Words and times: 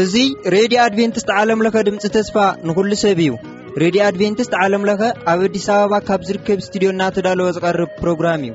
እዙ 0.00 0.14
ሬድዮ 0.54 0.78
ኣድቨንትስት 0.86 1.30
ዓለምለኸ 1.38 1.76
ድምፂ 1.86 2.04
ተስፋ 2.16 2.36
ንኹሉ 2.66 2.90
ሰብ 3.04 3.20
እዩ 3.24 3.30
ሬድዮ 3.82 4.00
ኣድቨንቲስት 4.10 4.52
ዓለምለኸ 4.64 5.00
ኣብ 5.32 5.40
ኣዲስ 5.46 5.66
ኣበባ 5.76 5.94
ካብ 6.10 6.20
ዝርከብ 6.30 6.58
እስትድዮ 6.64 6.90
ናተዳለወ 7.00 7.48
ዝቐርብ 7.58 7.90
ፕሮግራም 8.02 8.42
እዩ 8.48 8.52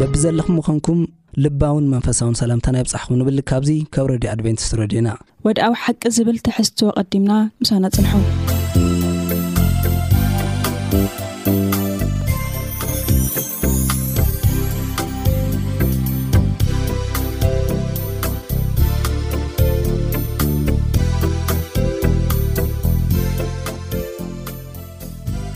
ደቢ 0.00 0.14
ዘለኹም 0.24 0.56
ምኾንኩም 0.58 0.98
ልባውን 1.44 1.84
መንፈሳውን 1.92 2.36
ሰላምታናይ 2.40 2.82
ብፃሕኩም 2.86 3.16
ንብል 3.18 3.38
ካብዙ 3.48 3.70
ካብ 3.94 4.06
ሬድዮ 4.10 4.28
ኣድቨንቲስት 4.34 4.72
ረድዩና 4.80 5.08
ወድ 5.48 5.58
ኣብ 5.66 5.74
ሓቂ 5.82 6.02
ዝብል 6.14 6.38
ትሕዝትዎ 6.46 6.88
ቐዲምና 6.96 7.30
ምስናፅንሑ 7.60 8.12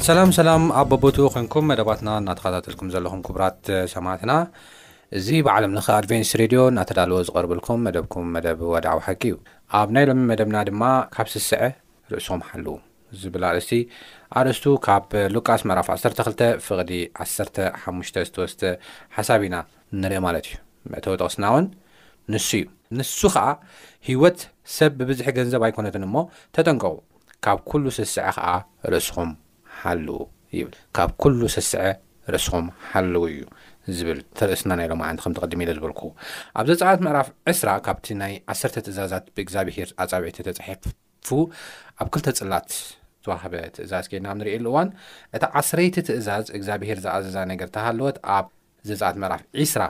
ሰላም 0.07 0.31
ሰላም 0.37 0.65
ኣብ 0.79 0.89
በቦትኡ 0.93 1.29
ኮይንኩም 1.35 1.69
መደባትና 1.73 2.09
እናተኸታተልኩም 2.23 2.93
ዘለኹም 2.97 3.23
ክቡራት 3.27 3.61
ሰማትና 3.97 4.31
እዚ 5.19 5.29
ብዓለም 5.47 5.73
ለኸ 5.77 5.89
ኣድቨንስ 6.01 6.29
ሬድዮ 6.41 6.61
እዳተዳልዎ 6.73 7.17
ዝቐርበልኩም 7.29 7.81
መደብኩም 7.87 8.27
መደብ 8.35 8.61
ወድዕዊ 8.75 9.01
ሓቂ 9.07 9.23
እዩ 9.31 9.35
ኣብ 9.79 9.89
ናይ 9.95 10.05
ሎሚ 10.09 10.21
መደብና 10.31 10.57
ድማ 10.69 10.83
ካብ 11.15 11.27
ስስዐ 11.33 11.61
ርእስኹም 12.13 12.41
ሓልዉ 12.49 12.69
ዝብል 13.23 13.45
ኣርስቲ 13.49 13.73
ኣርስቱ 14.41 14.65
ካብ 14.87 15.05
ሉቃስ 15.35 15.63
መራፍ 15.71 15.89
12 15.95 16.45
ፍቕዲ 16.67 16.93
15 17.81 18.19
ዝተወስተ 18.29 18.61
ሓሳብ 19.17 19.43
ኢና 19.49 19.57
ንርኢ 20.05 20.21
ማለት 20.27 20.47
እዩ 20.51 20.57
ምእተወ 20.95 21.15
ጠቕስና 21.21 21.45
እውን 21.53 21.67
ንሱ 22.35 22.49
እዩ 22.59 22.65
ንሱ 23.01 23.19
ከዓ 23.35 23.45
ሂወት 24.09 24.41
ሰብ 24.77 24.91
ብብዝሒ 25.01 25.27
ገንዘብ 25.39 25.63
ኣይኮነትን 25.69 26.07
እሞ 26.09 26.17
ተጠንቀቑ 26.55 26.95
ካብ 27.47 27.59
ኵሉ 27.73 27.85
ስስዐ 27.99 28.25
ከዓ 28.39 28.49
ርእስኹም 28.95 29.31
ሓልው 29.83 30.21
ይብል 30.61 30.77
ካብ 30.97 31.13
ኩሉ 31.25 31.41
ስስዐ 31.57 31.81
ርእስኹም 32.33 32.67
ሓልው 32.89 33.23
እዩ 33.35 33.43
ዝብል 33.97 34.19
ተርእስና 34.39 34.71
ናኢሎም 34.79 35.01
ዓነት 35.07 35.21
ከም 35.25 35.33
ትቐድሚ 35.37 35.61
ኢሎ 35.65 35.71
ዝበልኩ 35.79 36.01
ኣብ 36.59 36.67
ዘፃት 36.81 37.01
መዕራፍ 37.07 37.29
2ስራ 37.53 37.69
ካብቲ 37.87 38.07
ናይ 38.23 38.33
1ሰርተ 38.55 38.77
ትእዛዛት 38.87 39.25
ብእግዚኣብሄር 39.37 39.89
ኣጻብዒቲ 40.05 40.39
ተፅሒፉ 40.49 41.27
ኣብ 42.01 42.09
2ልተ 42.17 42.27
ፅላት 42.41 42.71
ተዋህበ 43.25 43.55
ትእዛዝ 43.77 44.07
ኮና 44.13 44.27
ንሪኢሉእዋን 44.39 44.89
እታ 45.37 45.43
ዓሰረይቲ 45.61 45.97
ትእዛዝ 46.09 46.47
እግዚኣብሄር 46.59 46.99
ዝኣዘዛ 47.05 47.37
ነገር 47.53 47.69
እተሃለወት 47.73 48.17
ኣብ 48.37 48.47
ዘፃእት 48.91 49.19
መዕራፍ 49.25 49.43
ዒስራ 49.63 49.83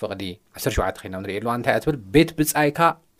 ፍቕዲ 0.00 0.22
1ሸተ 0.60 0.74
ኮና 1.02 1.14
ንሪኢየ 1.24 1.40
ኣሉእዋ 1.40 1.54
እንታይ 1.60 1.72
እያ 1.74 1.80
ትብል 1.84 1.98
ቤት 2.14 2.30
ብጻይካ 2.40 2.78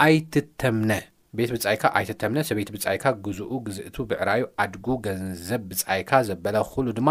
ኣይትተምነ 0.09 0.93
ቤት 1.39 1.51
ብይካ 1.55 1.83
ኣይትተምነ 1.99 2.39
ሰበይቲ 2.49 2.71
ብጻይካ 2.77 3.05
ግዝኡ 3.25 3.51
ግዝእቱ 3.67 3.97
ብዕራዩ 4.13 4.43
ኣድጉ 4.63 4.87
ገንዘብ 5.07 5.61
ብጻይካ 5.73 6.11
ዘበለ 6.29 6.57
ኩእሉ 6.73 6.87
ድማ 6.99 7.09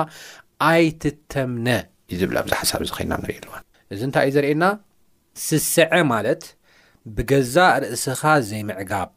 ኣይትተምነ 0.72 1.68
ዚብ 2.20 2.30
ኣብዚ 2.42 2.52
ሓሳብ 2.62 2.82
ዝኮና 2.90 3.14
ንሪእኣዋ 3.22 3.54
እዚ 3.94 4.00
እንታይ 4.08 4.24
እዩ 4.28 4.34
ዘርእየና 4.36 4.66
ስስዐ 5.46 5.92
ማለት 6.14 6.44
ብገዛ 7.16 7.56
ርእስኻ 7.84 8.22
ዘይምዕጋብ 8.50 9.12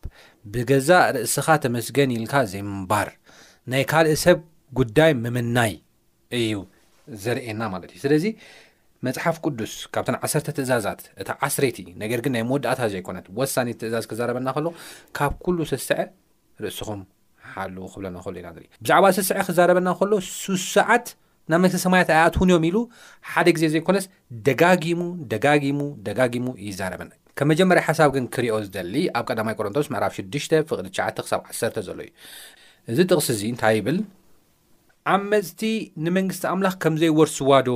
ብገዛ 0.54 0.90
ርእስኻ 1.16 1.46
ተመስገን 1.64 2.10
ኢልካ 2.16 2.34
ዘይምንባር 2.52 3.08
ናይ 3.72 3.82
ካልእ 3.92 4.18
ሰብ 4.24 4.38
ጉዳይ 4.80 5.12
ምምናይ 5.24 5.72
እዩ 6.40 6.52
ዘርእየና 7.24 7.62
ማለት 7.74 7.90
እዩ 7.94 7.98
ስለዚ 8.04 8.24
መፅሓፍ 9.06 9.36
ቅዱስ 9.44 9.72
ካብተን 9.94 10.16
ዓሰርተ 10.24 10.48
ትእዛዛት 10.56 11.00
እታ 11.20 11.28
ዓስሬይቲ 11.46 11.78
ነገር 12.02 12.18
ግን 12.24 12.32
ናይ 12.36 12.42
መወዳእታ 12.50 12.82
ዘይኮነት 12.92 13.26
ወሳኒ 13.38 13.68
ትእዛዝ 13.80 14.04
ክዛረበና 14.10 14.48
ከሎ 14.56 14.66
ካብ 15.18 15.32
ኩሉ 15.46 15.58
ስስዐ 15.70 15.90
ርእስኹም 16.64 17.00
ሓልው 17.54 17.86
ክብለና 17.94 18.18
ከሉ 18.26 18.34
ኢና 18.42 18.48
ንርኢ 18.56 18.66
ብዛዕባ 18.84 19.04
ስስዐ 19.16 19.38
ክዛረበና 19.48 19.88
ከሎ 20.00 20.12
ስሳዓት 20.44 21.06
ናብ 21.50 21.60
መንግስቲ 21.62 21.78
ሰማያት 21.84 22.08
ኣያኣትእውን 22.14 22.50
እዮም 22.54 22.64
ኢሉ 22.68 22.76
ሓደ 23.30 23.46
ግዜ 23.56 23.64
ዘይኮነስ 23.74 24.04
ደጋጊሙ 24.46 25.00
ደጋጊሙ 25.32 25.78
ደጋጊሙ 26.08 26.46
እይዛረበን 26.64 27.10
ከም 27.38 27.48
መጀመርያ 27.52 27.82
ሓሳብ 27.86 28.10
ግን 28.16 28.24
ክሪኦ 28.34 28.56
ዝደሊ 28.66 28.94
ኣብ 29.18 29.24
1ዳማይ 29.34 29.54
ቆሮንቶስ 29.58 29.86
ምዕራፍ 29.92 30.12
6ሽ 30.22 30.46
ፍቕዲት9 30.70 31.18
ሳ 31.30 31.34
10 31.54 31.80
ዘሎ 31.86 31.98
እዩ 32.06 32.10
እዚ 32.92 32.98
ጥቕስ 33.10 33.28
እዙ 33.34 33.40
እንታይ 33.52 33.74
ይብል 33.78 33.98
ኣብ 35.14 35.22
መፅቲ 35.34 35.62
ንመንግስቲ 36.06 36.44
ኣምላኽ 36.52 36.74
ከምዘይወርስዋዶ 36.84 37.68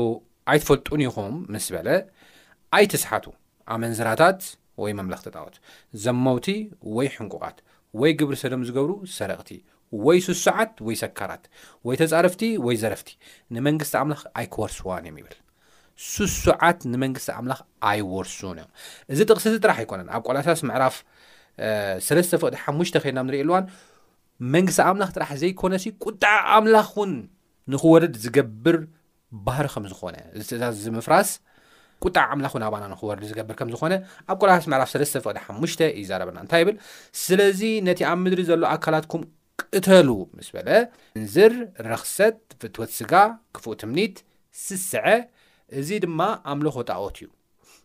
ኣይትፈልጡን 0.55 1.03
ይኹም 1.07 1.35
ምስ 1.55 1.67
በለ 1.77 1.89
ኣይትስሓቱ 2.79 3.27
ኣመንዝራታት 3.77 4.41
ወይ 4.85 4.93
መምለኽተጣወት 4.99 5.57
ዘመውቲ 6.05 6.49
ወይ 6.99 7.09
ሕንቁቓት 7.17 7.59
ወይ 8.01 8.11
ግብሪ 8.21 8.35
ሰዶም 8.45 8.65
ዝገብሩ 8.69 8.93
ሰረቕቲ 9.17 9.53
ወይ 10.05 10.19
ስሱዓት 10.27 10.71
ወይ 10.87 10.97
ሰካራት 11.03 11.45
ወይ 11.87 11.97
ተፃረፍቲ 12.01 12.43
ወይ 12.67 12.77
ዘረፍቲ 12.83 13.09
ንመንግስቲ 13.55 13.95
ኣምላኽ 14.03 14.21
ኣይክወርስዋን 14.39 15.03
እዮም 15.07 15.17
ይብል 15.21 15.37
ስሱዓት 16.13 16.79
ንመንግስቲ 16.93 17.29
ኣምላኽ 17.39 17.61
ኣይወርሱን 17.91 18.57
እዮም 18.59 18.71
እዚ 19.13 19.19
ጥቕሲ 19.31 19.45
ዚ 19.55 19.57
ጥራሕ 19.65 19.79
ኣይኮነን 19.83 20.09
ኣብ 20.17 20.23
ቆላሳስ 20.31 20.61
ምዕራፍ 20.71 20.97
ተ 22.33 22.39
ፍቅዲ 22.43 22.55
ሓሙሽተ 22.65 22.97
ኸልና 23.05 23.21
ንሪኢ 23.29 23.45
ልዋን 23.51 23.65
መንግስቲ 24.55 24.89
ምላኽ 24.97 25.11
ጥራሕ 25.17 25.31
ዘይኮነ 25.43 25.75
ሲ 25.85 25.93
ቁጣዕ 26.05 26.35
ኣምላኽ 26.59 26.91
ውን 27.01 27.13
ንክወርድ 27.75 28.15
ዝገብር 28.25 28.77
ባህር 29.47 29.67
ከም 29.75 29.85
ዝኾነ 29.93 30.17
ዚ 30.39 30.43
ትእዛዝ 30.51 30.75
ዝምፍራስ 30.87 31.31
ጣዕ 32.17 32.25
ኣምላክ 32.33 32.53
እውን 32.55 32.65
ኣባና 32.67 32.83
ንክወርድ 32.93 33.23
ዝገብር 33.31 33.55
ከም 33.61 33.69
ዝኾነ 33.75 33.93
ኣብ 34.33 34.37
ቆላሳስ 34.43 34.67
ምዕራፍ 34.73 34.89
ፍቅዲ 35.27 35.39
ሓሙሽተ 35.47 35.81
ይዛረበና 36.01 36.39
እንታይ 36.45 36.61
ይብል 36.63 36.77
ስለዚ 37.25 37.61
ነቲ 37.87 38.01
ኣብ 38.11 38.19
ምድሪ 38.25 38.43
ዘሎ 38.51 38.63
ኣካላትኩም 38.77 39.23
ቅተሉ 39.79 40.09
ምስ 40.37 40.49
በለ 40.55 40.69
እንዝር 41.19 41.53
ረክሰት 41.91 42.39
ፍትወት 42.61 42.91
ስጋ 42.99 43.13
ክፉእ 43.55 43.75
ትምኒት 43.83 44.17
ስስዐ 44.65 45.05
እዚ 45.79 45.89
ድማ 46.05 46.21
ኣምልኾ 46.53 46.77
ጣኦት 46.91 47.17
እዩ 47.21 47.29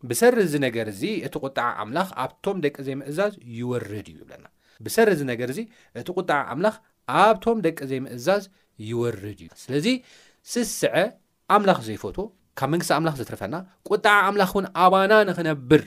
ብሰሪ 0.09 0.35
እዚ 0.47 0.53
ነገር 0.65 0.85
እዚ 0.93 1.01
እቲ 1.27 1.35
ቝጣዓ 1.45 1.67
ኣምላኽ 1.83 2.09
ኣብቶም 2.23 2.57
ደቂ 2.65 2.75
ዘይምእዛዝ 2.87 3.33
ይወርድ 3.59 4.07
እዩ 4.11 4.17
ይብለና 4.21 4.45
ብሰሪ 4.85 5.07
እዚ 5.15 5.21
ነገር 5.31 5.49
እዚ 5.53 5.59
እቲ 6.01 6.07
ቝጣዓ 6.17 6.39
ኣምላኽ 6.53 6.75
ኣብቶም 7.21 7.57
ደቂ 7.65 7.77
ዘይምእዛዝ 7.91 8.43
ይወርድ 8.89 9.39
እዩ 9.45 9.49
ስለዚ 9.63 9.87
ስስዐ 10.53 10.93
ኣምላኽ 11.55 11.79
ዘይፈት 11.89 12.17
ካብ 12.59 12.69
መንግስቲ 12.73 12.91
ኣምላኽ 12.99 13.15
ዘትርፈና 13.21 13.55
ቆጣዓ 13.89 14.17
ኣምላኽ 14.29 14.49
እውን 14.55 14.65
ኣባና 14.85 15.11
ንክነብር 15.29 15.83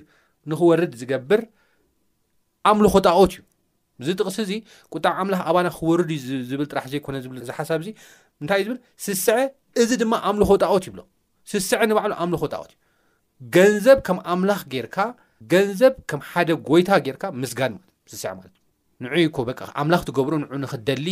ንክወርድ 0.52 0.92
ዝገብር 1.00 1.42
ኣምልኾ 2.70 2.94
ጣኦት 3.06 3.32
እዩ 3.36 3.40
እዚ 4.02 4.08
ጥቕስ 4.20 4.36
እዚ 4.44 4.52
ቁጣ 4.94 5.04
ኣምላኽ 5.22 5.40
ኣባና 5.48 5.68
ክወርድ 5.76 6.08
ዩ 6.14 6.18
ዝብል 6.50 6.66
ጥራሕ 6.70 6.84
ዘይኮነ 6.92 7.16
ዝብ 7.24 7.32
ዝሓሳብ 7.48 7.80
እዚ 7.84 7.90
እንታይ 8.42 8.58
እዩ 8.60 8.64
ዝብል 8.68 8.78
ስስዐ 9.04 9.36
እዚ 9.82 9.90
ድማ 10.02 10.12
ኣምልኾ 10.30 10.50
ጣኦት 10.64 10.84
ይብሎ 10.88 11.00
ስስዐ 11.52 11.80
ንባዕሉ 11.90 12.12
ኣምልኾ 12.24 12.42
ጣኦት 12.54 12.70
እዩ 12.74 12.78
ገንዘብ 13.56 13.98
ከም 14.06 14.18
ኣምላኽ 14.34 14.60
ጌይርካ 14.72 14.96
ገንዘብ 15.52 15.94
ከም 16.10 16.20
ሓደ 16.30 16.50
ጎይታ 16.70 16.90
ጌይርካ 17.06 17.24
ምስጋንስስዐ 17.42 18.26
ማለት 18.38 18.54
እዩ 18.56 18.60
ንዕ 19.06 19.12
ይ 19.24 19.28
ኮ 19.36 19.38
በ 19.48 19.52
ኣምላኽ 19.82 20.02
ትገብሩ 20.08 20.34
ንዑ 20.42 20.58
ንክትደሊ 20.64 21.06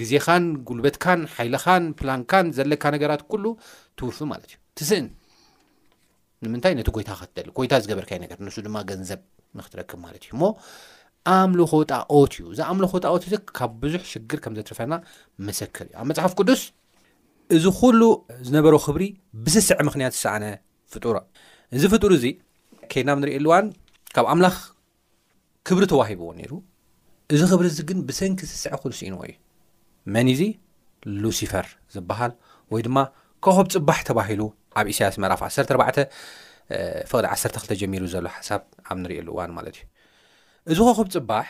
ግዜኻን 0.00 0.44
ጉልበትካን 0.68 1.20
ሓይልኻን 1.36 1.84
ፍላንካን 2.00 2.46
ዘለካ 2.58 2.84
ነገራት 2.96 3.22
ኩሉ 3.32 3.44
ትውፍ 3.98 4.18
ማለት 4.32 4.48
እዩ 4.52 4.56
ትስእን 4.80 5.08
ንምንታይ 6.44 6.74
ነቲ 6.78 6.88
ጎይታ 6.96 7.10
ክትደሊ 7.20 7.48
ጎይታ 7.58 7.72
ዝገበርካይ 7.84 8.18
ነገር 8.24 8.36
ንሱ 8.46 8.56
ድማ 8.66 8.76
ገንዘብ 8.92 9.20
ንክትረክብ 9.60 9.98
ማለት 10.06 10.22
እዩ 10.26 10.30
እሞ 10.36 10.42
ኣምለኮጣኦት 11.34 12.32
እዩ 12.38 12.44
እዚ 12.54 12.60
ኣምልኮጣኦት 12.70 13.22
እዚ 13.28 13.34
ካብ 13.58 13.72
ብዙሕ 13.82 14.02
ሽግር 14.10 14.38
ከምዘትርፈና 14.44 14.92
መሰክር 15.46 15.84
እዩ 15.88 15.94
ኣብ 16.00 16.06
መፅሓፍ 16.10 16.32
ቅዱስ 16.38 16.62
እዚ 17.56 17.64
ኩሉ 17.80 18.00
ዝነበረ 18.46 18.74
ክብሪ 18.84 19.02
ብስስዐ 19.44 19.78
ምክንያት 19.88 20.12
ዝሰኣነ 20.16 20.44
ፍጡር 20.92 21.16
እዚ 21.76 21.82
ፍጡር 21.94 22.10
እዚ 22.18 22.26
ከድናብ 22.90 23.18
ንሪኤ 23.22 23.36
ኣሉዋን 23.40 23.66
ካብ 24.14 24.26
ኣምላኽ 24.32 24.56
ክብሪ 25.68 25.84
ተዋሂብዎ 25.92 26.28
ነይሩ 26.38 26.52
እዚ 27.36 27.40
ክብሪ 27.52 27.66
እዚ 27.72 27.80
ግን 27.88 27.98
ብሰንኪ 28.08 28.40
ስስዐ 28.52 28.74
ኩሉስ 28.82 29.00
ኢንዎ 29.08 29.20
እዩ 29.28 29.34
መኒ 30.16 30.28
እዚ 30.36 30.42
ሉሲፈር 31.22 31.66
ዝበሃል 31.94 32.32
ወይ 32.74 32.82
ድማ 32.86 32.98
ካኸብ 33.46 33.66
ፅባሕ 33.74 33.98
ተባሂሉ 34.10 34.42
ኣብ 34.78 34.86
ኢሳያስ 34.92 35.16
መራፍ 35.22 35.40
14 35.48 36.08
ፍቅዲ 37.10 37.10
12 37.28 37.78
ጀሚሩ 37.82 38.02
ዘሎ 38.14 38.26
ሓሳብ 38.36 38.62
ኣብ 38.90 38.96
ንሪኢ 39.02 39.18
ኣሉእዋን 39.22 39.52
ማለት 39.58 39.76
እዩ 39.80 39.84
እዚ 40.72 40.78
ኮኩብ 40.88 41.08
ፅባሕ 41.16 41.46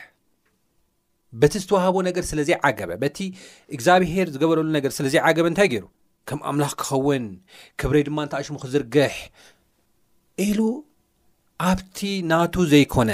በቲ 1.40 1.54
ዝተዋሃቦዎ 1.62 2.00
ነገር 2.08 2.24
ስለ 2.30 2.40
ዘይ 2.48 2.56
ዓገበ 2.66 2.90
በቲ 3.02 3.18
እግዚኣብሄር 3.76 4.26
ዝገበረሉ 4.34 4.66
ነገር 4.76 4.90
ስለዘይ 4.98 5.20
ዓገበ 5.28 5.46
እንታይ 5.52 5.68
ገይሩ 5.72 5.84
ከም 6.28 6.38
ኣምላኽ 6.50 6.72
ክኸውን 6.80 7.24
ክብረ 7.80 7.94
ድማ 8.06 8.18
እንታኣሽሙ 8.26 8.56
ክዝርግሕ 8.62 9.14
ኢሉ 10.46 10.60
ኣብቲ 11.70 11.98
ናቱ 12.30 12.54
ዘይኮነ 12.72 13.10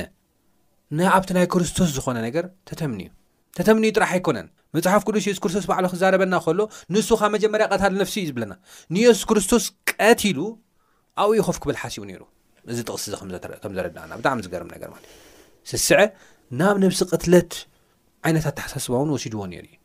ናኣብቲ 0.98 1.30
ናይ 1.38 1.46
ክርስቶስ 1.54 1.88
ዝኾነ 1.96 2.16
ነገር 2.26 2.44
ተተምኒዩ 2.70 3.10
ተተምኒዩ 3.58 3.90
ጥራሕ 3.96 4.12
ኣይኮነን 4.18 4.46
መፅሓፍ 4.76 5.02
ቅዱስ 5.08 5.24
የሱስ 5.28 5.40
ክርስቶስ 5.44 5.66
በዕሉ 5.70 5.86
ክዛረበና 5.94 6.34
ከሎ 6.44 6.60
ንሱ 6.94 7.08
ካብ 7.20 7.32
መጀመርያ 7.36 7.66
ቀታሉ 7.74 7.92
ነፍሲ 8.02 8.16
እዩ 8.22 8.28
ዝብለና 8.30 8.54
ንየሱስ 8.94 9.22
ክርስቶስ 9.30 9.64
ቀትሉ 9.92 10.38
ኣብብ 11.24 11.34
ይኸፍ 11.40 11.58
ክብል 11.64 11.76
ሓሲቡ 11.82 12.02
ነይሩ 12.10 12.22
እዚ 12.72 12.78
ጥቕስ 12.88 13.04
እዚ 13.08 13.14
ከም 13.64 13.74
ዘረድናና 13.78 14.12
ብጣዕሚ 14.22 14.38
ዝገርም 14.46 14.70
ነገር 14.76 14.88
ማለት 14.94 15.08
ዩ 15.18 15.23
ስስዐ 15.70 16.00
ናብ 16.60 16.76
ነብሲ 16.82 17.00
ቅትለት 17.10 17.52
ዓይነት 18.28 18.44
ተሓሳስባውን 18.58 19.10
ወሲድዎ 19.14 19.40
ነሩ 19.52 19.64
እዩ 19.72 19.78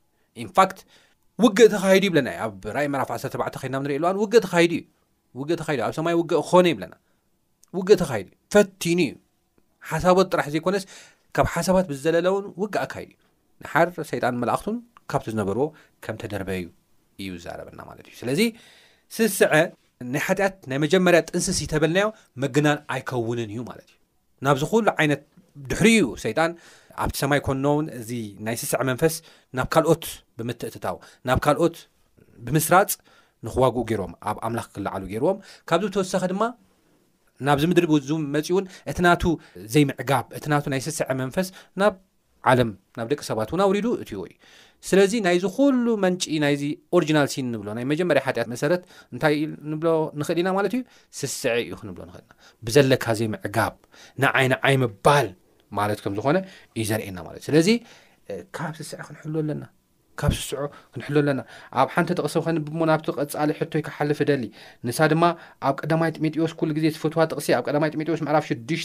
ኢንፋክት 0.44 0.80
ውግእ 1.44 1.68
ተካሂዱ 1.74 2.04
ይብለና 2.08 2.30
ኣብ 2.46 2.54
ራእ 2.76 2.88
መራፍ 2.94 3.10
ሰተዓ 3.24 3.48
ተከድናብንሪኢ 3.56 3.98
ኣልዋ 4.00 4.10
ውእ 4.24 4.30
ተ 5.60 5.62
እዩ 5.62 5.62
ተ 5.62 5.64
ኣብ 5.88 5.92
ሰማይ 5.98 6.16
ውእ 6.20 6.28
ክኾነ 6.32 6.66
ይብለና 6.74 6.94
ው 7.78 7.84
ተካ 8.02 8.12
ፈቲኑ 8.54 9.00
እዩ 9.12 9.16
ሓሳቦት 9.90 10.28
ጥራሕ 10.34 10.46
ዘይኮነስ 10.54 10.84
ካብ 11.36 11.46
ሓሳባት 11.54 11.86
ብዝዘለለውን 11.92 12.46
ውግ 12.62 12.74
ኣካሂዲ 12.86 13.12
ዩ 13.12 13.18
ንሓር 13.64 13.88
ሰይጣን 14.12 14.36
መላእኽቱን 14.42 14.76
ካብቲ 15.12 15.26
ዝነበርዎ 15.34 15.64
ከም 16.06 16.16
ተደርበዩ 16.22 16.64
እዩ 17.22 17.30
ዝዛረበና 17.38 17.80
ማለት 17.90 18.06
እዩ 18.10 18.16
ስለዚ 18.22 18.42
ስስዐ 19.16 19.52
ናይ 20.14 20.22
ሓጢኣት 20.26 20.56
ናይ 20.72 20.78
መጀመርያ 20.84 21.20
ጥንስስ 21.30 21.60
ተበልናዮ 21.74 22.08
መገናን 22.44 22.80
ኣይከውንን 22.96 23.50
እዩ 23.54 23.60
ማ 23.70 23.72
ድሕሪ 25.72 25.88
እዩ 25.98 26.04
ሰይጣን 26.24 26.52
ኣብቲ 27.04 27.16
ሰማይ 27.24 27.40
ኮኖውን 27.48 27.86
እዚ 28.00 28.10
ናይ 28.46 28.56
ስስዐ 28.62 28.82
መንፈስ 28.90 29.16
ናብ 29.58 29.68
ካልኦት 29.74 30.04
ብምትእትታው 30.38 30.98
ናብ 31.30 31.40
ካልኦት 31.46 31.76
ብምስራፅ 32.46 32.92
ንክዋግኡ 33.48 33.84
ገይሮም 33.90 34.12
ኣብ 34.30 34.38
ኣምላኽ 34.48 34.68
ክላዓሉ 34.76 35.04
ገይርዎም 35.12 35.38
ካብዚ 35.70 35.86
ብተወሳኪ 35.90 36.24
ድማ 36.32 36.42
ናብዚ 37.48 37.64
ምድሪ 37.72 37.86
መፂ 38.36 38.48
እውን 38.54 38.66
እቲናቱ 38.92 39.24
ዘይምዕጋብ 39.74 40.26
እቲ 40.38 40.46
ናቱ 40.54 40.66
ናይ 40.74 40.82
ስስዐ 40.88 41.08
መንፈስ 41.24 41.50
ናብ 41.82 41.94
ዓለም 42.50 42.70
ናብ 42.98 43.08
ደቂ 43.12 43.20
ሰባት 43.30 43.48
እውን 43.52 43.62
ኣውሪዱ 43.66 43.88
እትይወ 44.02 44.24
ዩ 44.32 44.34
ስለዚ 44.88 45.14
ናይዚ 45.26 45.44
ኩሉ 45.56 45.86
መንጪ 46.04 46.24
ናይዚ 46.44 46.64
ኦሪጂናል 46.98 47.28
ሲን 47.34 47.48
ንብሎ 47.54 47.68
ናይ 47.78 47.86
መጀመርያ 47.92 48.22
ሓጢያት 48.28 48.48
መሰረት 48.54 48.82
እንታይ 49.14 49.36
ንብሎ 49.72 49.88
ንኽእል 50.20 50.38
ኢና 50.42 50.50
ማለት 50.58 50.74
እዩ 50.78 50.82
ስስዐ 51.20 51.54
እዩ 51.64 51.72
ክንብሎ 51.80 52.02
ንኽእል 52.10 52.24
ኢና 52.26 52.36
ብዘለካ 52.68 53.06
ዘይ 53.20 53.28
ምዕጋብ 53.34 53.74
ንዓይ 54.26 54.46
ንዓይ 54.54 54.76
ምባል 54.84 55.28
ማለት 55.80 56.00
ከም 56.04 56.14
ዝኾነ 56.20 56.38
እዩ 56.78 56.86
ዘርእየና 56.92 57.20
ማለትእዩ 57.28 57.48
ስለዚ 57.50 57.68
ካብ 58.58 58.74
ስስ 58.78 58.92
ክንሕል 59.08 59.36
ኣለና 59.42 59.64
ካብ 60.20 60.32
ስስዑ 60.38 60.64
ክንሕል 60.94 61.16
ኣለና 61.22 61.42
ኣብ 61.82 61.90
ሓንቲ 61.96 62.10
ጥቕሲ 62.20 62.36
ኸንብሞ 62.48 62.80
ናብቲ 62.92 63.08
ቐፃሊ 63.18 63.50
ሕቶ 63.60 63.74
ይክሓልፍ 63.82 64.20
ደሊ 64.30 64.44
ንሳ 64.88 64.98
ድማ 65.14 65.24
ኣብ 65.68 65.76
ቀዳማይ 65.82 66.12
ጢሞጢዎስ 66.16 66.54
ኩሉ 66.62 66.70
ግዜ 66.78 66.86
ዝፈትዋ 66.96 67.22
ጥቕሲ 67.34 67.48
ኣብ 67.60 67.66
ቀማይ 67.76 67.92
ጢሞዎስ 67.96 68.24
መዕራፍ 68.28 68.48
6ዱሽ 68.56 68.84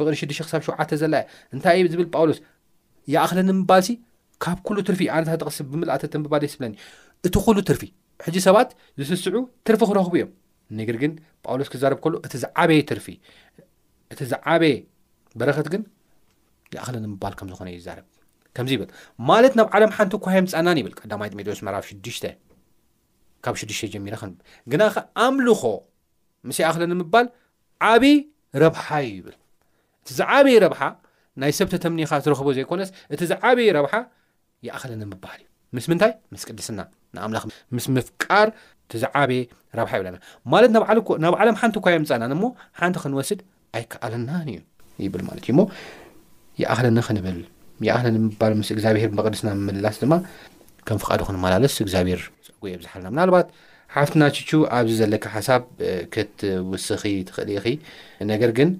ፍቅሪሽሽ 0.00 0.40
ክሳብ 0.46 0.62
ሸተ 0.68 0.92
ዘላየ 1.04 1.22
እንታይ 1.56 1.78
ዩ 1.84 1.88
ዝብል 1.94 2.08
ጳውሎስ 2.16 2.40
ይኣክለኒምባል 3.14 3.82
ሲ 3.88 3.90
ካብ 4.44 4.58
ኩሉ 4.66 4.76
ትርፊእ 4.88 5.10
ኣነታት 5.14 5.38
ተቕሲብ 5.42 5.66
ብምልእተ 5.72 6.04
ተንብባደ 6.12 6.42
ስብለኒ 6.54 6.72
እቲ 7.26 7.34
ኩሉ 7.46 7.56
ትርፊ 7.68 7.82
ሕጂ 8.24 8.36
ሰባት 8.46 8.68
ዝስስዑ 9.08 9.34
ትርፊ 9.66 9.80
ክረኽቡ 9.88 10.12
እዮም 10.18 10.30
ንግር 10.78 10.96
ግን 11.02 11.12
ጳውሎስ 11.46 11.68
ክዛርብ 11.72 11.98
ከሎ 12.04 12.14
እቲ 12.26 12.34
ዝዓበየ 12.44 12.80
ትርፊ 12.90 13.06
እቲ 14.12 14.20
ዝዓበየ 14.32 14.74
በረኸት 15.40 15.68
ግን 15.72 15.82
ይኣክሊ 16.74 16.96
ንምባል 17.04 17.32
ከምዝኾነይርብ 17.40 18.06
ከምዚ 18.56 18.72
ይብል 18.76 18.90
ማለት 19.30 19.54
ናብ 19.58 19.66
ዓለም 19.76 19.90
ሓንቲ 19.96 20.12
እኳዮም 20.20 20.46
ዝፃናን 20.52 20.78
ይብል 20.80 20.94
ቀማ 21.10 21.20
ሜዎስ 21.38 21.60
መዕራፍ 21.66 21.84
6ዱሽ 21.94 22.18
ካብ 23.44 23.54
6ዱሽ 23.62 23.80
ጀሚ 23.94 24.06
ግና 24.72 24.82
ኸ 24.94 25.04
ኣምልኾ 25.24 25.62
ምስ 26.48 26.58
ይኣኽሊ 26.62 26.82
ንምባል 26.92 27.26
ዓብዪ 27.90 28.04
ረብሓ 28.62 28.86
እዩ 29.06 29.12
ይብል 29.18 29.36
እቲ 30.02 30.08
ዝዓበይ 30.18 30.56
ረብሓ 30.66 30.80
ናይ 31.40 31.52
ሰብተተምኒኻ 31.58 32.12
ዝረኽቦ 32.24 32.48
ዘይኮነስ 32.58 32.90
እቲ 33.14 33.20
ዝዓበይ 33.32 33.68
ረብሓ 33.78 33.92
የኣኸልኒ 34.66 35.00
ምበሃል 35.12 35.40
እዩ 35.42 35.46
ምስ 35.76 35.86
ምንታይ 35.90 36.12
ምስ 36.34 36.42
ቅድስና 36.48 36.80
ንኣምላኽ 37.16 37.44
ምስ 37.76 37.86
ምፍቃር 37.96 38.48
ትዝዓበ 38.90 39.30
ረብሓ 39.78 39.92
ይብለና 39.98 40.16
ማለት 40.54 40.70
ናብ 41.24 41.34
ዓለም 41.42 41.56
ሓንቲ 41.60 41.76
ኳ 41.84 41.94
ዮም 41.94 42.04
ፀናን 42.10 42.34
ሞ 42.42 42.44
ሓንቲ 42.80 42.96
ክንወስድ 43.04 43.40
ኣይከኣለናን 43.78 44.48
እዩ 44.54 44.58
ይብል 45.06 45.22
ማለት 45.28 45.44
እዩ 45.46 45.52
ሞ 45.58 45.62
የኣኸለኒ 46.62 46.98
ክንብል 47.08 47.38
የኣኽልኒ 47.88 48.16
ምበሃል 48.26 48.54
ምስ 48.60 48.68
እግዚኣብሔር 48.76 49.10
መቅድስና 49.20 49.48
ምምላስ 49.66 49.96
ድማ 50.02 50.14
ከም 50.88 50.98
ፍቃዱ 51.04 51.20
ክንመላለስ 51.28 51.74
እግዚኣብሔር 51.84 52.20
ፀጎ 52.46 52.62
የብዝሓልና 52.72 53.08
ምናልባት 53.14 53.48
ሓፍትና 53.94 54.22
ችቹ 54.36 54.50
ኣብዚ 54.76 54.92
ዘለካ 55.00 55.24
ሓሳብ 55.34 55.62
ክትውስኺ 56.14 57.02
ትኽእል 57.28 57.66
ኢ 57.72 57.74
ነገር 58.32 58.50
ግን 58.58 58.70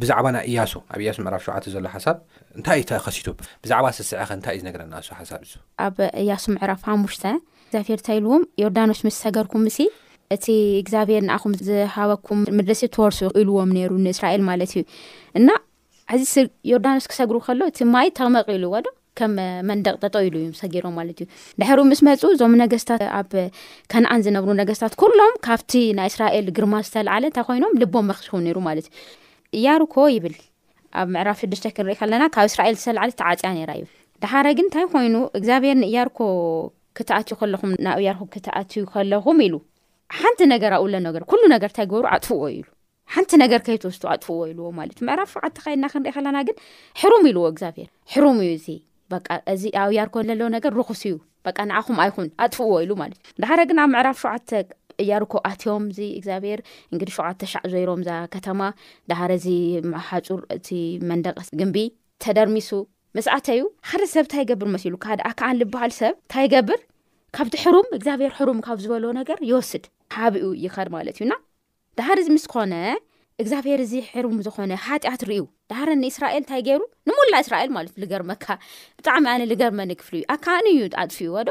ብዛዕባ 0.00 0.26
ናይ 0.36 0.42
እያሱ 0.50 0.72
ኣብ 0.92 0.98
እያሱ 1.04 1.16
ምዕራፍ 1.26 1.42
ሸውዕቲ 1.46 1.66
ዘሎ 1.74 1.84
ሓሳብ 1.94 2.16
እንታይ 2.56 2.76
እዩ 2.80 2.84
ተኸሲ 2.90 3.16
ብዛዕባ 3.64 3.86
ስስዕኸ 3.98 4.30
ንታይ 4.40 4.52
እዩ 4.56 4.60
ዝነገረና 4.64 4.94
እሱ 5.02 5.08
ሓሳብ 5.18 5.40
እ 5.44 5.48
ኣብ 5.86 5.96
እያሱ 6.22 6.44
ምዕራፍ 6.54 6.80
ሓሙሽተ 6.90 7.24
ዚሔርተ 7.74 8.08
ኢልዎም 8.18 8.42
ዮርዳኖስ 8.62 9.00
ምስ 9.06 9.16
ሰገርኩም 9.24 9.64
ሲ 9.76 9.88
እቲ 10.34 10.46
እግዚኣብሔር 10.82 11.22
ንኣኹም 11.28 11.52
ዝሃበኩም 11.68 12.40
ምድርሲ 12.58 12.82
ተወርሱ 12.96 13.20
ኢልዎም 13.42 13.72
ሩ 13.90 13.92
ንእስራኤል 14.06 14.42
ማለት 14.50 14.70
እዩ 14.76 14.84
እና 15.40 15.48
ዚ 16.30 16.46
ዮርዳኖስ 16.70 17.06
ክሰግሪ 17.10 17.36
ከሎ 17.48 17.60
እቲ 17.70 17.78
ማይ 17.96 18.08
ተመቂሉ 18.20 18.62
ዎ 18.74 18.80
ዶ 18.86 18.92
ከም 19.18 19.34
መንደቅጠጦ 19.68 20.14
ኢሉ 20.26 20.34
እዮ 20.40 20.48
ሰሮምማለት 20.62 21.18
እዩ 21.22 21.26
ድሕሪ 21.60 21.80
ምስ 21.90 22.00
መፁ 22.06 22.22
እዞም 22.34 22.54
ነገስታት 22.62 23.02
ኣብ 23.18 23.30
ከነኣን 23.92 24.22
ዝነብሩ 24.24 24.50
ነገስታት 24.62 24.94
ኩሎም 25.02 25.32
ካብቲ 25.46 25.72
ናይ 25.98 26.08
እስራኤል 26.12 26.48
ግርማ 26.56 26.74
ዝተላዓለ 26.88 27.24
እንታ 27.30 27.38
ኮይኖም 27.48 27.78
ልቦ 27.82 27.94
መክሱ 28.10 28.28
ሩ 28.56 28.60
ማለት 28.68 28.88
እዩ 28.90 29.25
እያርኮ 29.58 29.94
ይብል 30.14 30.36
ኣብ 31.00 31.08
ምዕራፍ 31.14 31.38
ሽዱሽተ 31.42 31.66
ክንሪኢ 31.76 31.96
ከለና 32.00 32.22
ካብ 32.34 32.46
እስራኤል 32.50 32.76
ዝተለዓለ 32.80 33.10
ተዓፅያ 33.20 33.48
ዩ 33.80 33.84
እንደሓደ 34.16 34.46
ግን 34.58 34.66
ንታይ 34.68 34.84
ኮይኑ 34.92 35.16
እግዚኣብሄር 35.38 35.76
ንእያርኮ 35.82 36.18
ክትኣትዩ 36.96 37.34
ከለኹምኣብያርኮ 37.40 38.22
ክተኣትዩ 38.34 38.82
ከለኹም 38.92 39.38
ኢሉ 39.46 39.54
ሓንቲ 40.20 40.40
ነገር 40.54 40.72
ኣውሎ 40.78 40.94
ነገር 41.08 41.22
ሉ 41.40 41.42
ነገር 41.54 41.70
እንታይ 41.72 41.86
ግብሩ 41.92 42.04
ኣፍዎ 42.16 42.40
ኢሉሓንቲ 42.56 43.30
ነገር 43.44 43.60
ከይትወስጡ 43.66 44.04
ኣፍዎ 44.14 44.36
ኢዎማለ 44.52 44.88
እዩምዕራፍ 44.96 45.30
ሸዓ 45.34 45.42
ካልና 45.64 45.84
ክንርኢ 45.92 46.12
ከለና 46.16 46.38
ግ 46.48 46.54
ሕሩም 47.00 47.24
ኢልዎግዚኣብሄርሕሩም 47.30 48.38
እዩ 48.46 48.52
እ 48.62 49.54
ዚ 49.62 49.64
ኣብ 49.82 49.90
ያርኮ 49.98 50.16
ዘለዎ 50.30 50.48
ነገር 50.56 50.72
ኽስ 50.90 51.02
እዩ 51.08 51.16
ንኹም 51.70 51.98
ኣይኹን 52.04 52.28
ኣፍዎ 52.46 52.70
ኢሉማዩሓ 52.86 53.50
ኣብ 53.84 53.92
ዕራ 54.00 54.08
ሸ 54.22 54.62
እያ 55.02 55.12
ርኮ 55.22 55.34
ኣትዮም 55.50 55.84
እዚ 55.92 55.98
እግዚኣብሔር 56.18 56.60
እንግዲ 56.92 57.10
ሸዓተ 57.18 57.40
ሻዕ 57.52 57.62
ዘይሮምዛ 57.72 58.08
ከተማ 58.34 58.60
ዳሃረ 59.12 59.32
እዚ 59.40 59.46
ሓፁር 60.08 60.40
እቲ 60.56 60.68
መንደቀስ 61.10 61.48
ግምቢ 61.60 61.78
ተደርሚሱ 62.24 62.70
መስእተ 63.18 63.46
ዩ 63.58 63.62
ሓደ 63.88 64.02
ሰብ 64.14 64.24
እንታይ 64.26 64.44
ገብር 64.50 64.68
መሲሉ 64.74 64.94
ካደ 65.04 65.20
ኣከዓን 65.30 65.58
ልበሃል 65.60 65.92
ሰብ 66.00 66.14
እንታይ 66.22 66.48
ገብር 66.54 66.80
ካብቲ 67.36 67.54
ሕሩም 67.64 67.88
እግዚኣብሔር 67.98 68.32
ሕሩም 68.38 68.58
ካብ 68.66 68.78
ዝበለዎ 68.84 69.10
ነገር 69.20 69.38
ይወስድ 69.50 69.84
ሓብኡ 70.16 70.44
ይኸድ 70.64 70.88
ማለት 70.96 71.16
እዩና 71.20 71.32
ዳሃር 72.00 72.18
ዚ 72.26 72.28
ምስ 72.36 72.44
ኮነ 72.52 72.74
እግዚኣብሔር 73.42 73.80
እዚ 73.86 73.92
ሕሩም 74.10 74.36
ዝኾነ 74.46 74.72
ሓጢኣት 74.86 75.22
ርዩ 75.30 75.40
ዳሃረ 75.70 75.90
ንእስራኤል 76.02 76.40
እንታይ 76.42 76.60
ገይሩ 76.68 76.82
ንሙላእ 77.08 77.42
እስራኤል 77.44 77.70
ማለት 77.76 77.92
ዩ 77.96 78.00
ልገር 78.04 78.22
መካ 78.30 78.44
ብጣዕሚ 78.98 79.24
ኣነ 79.34 79.42
ልገር 79.52 79.72
መኒክፍሊ 79.80 80.16
እዩ 80.22 80.26
ኣከዓኒ 80.36 80.66
እዩ 80.76 80.82
ኣጥፊ 81.04 81.18
ይዎ 81.28 81.36
ዶ 81.48 81.50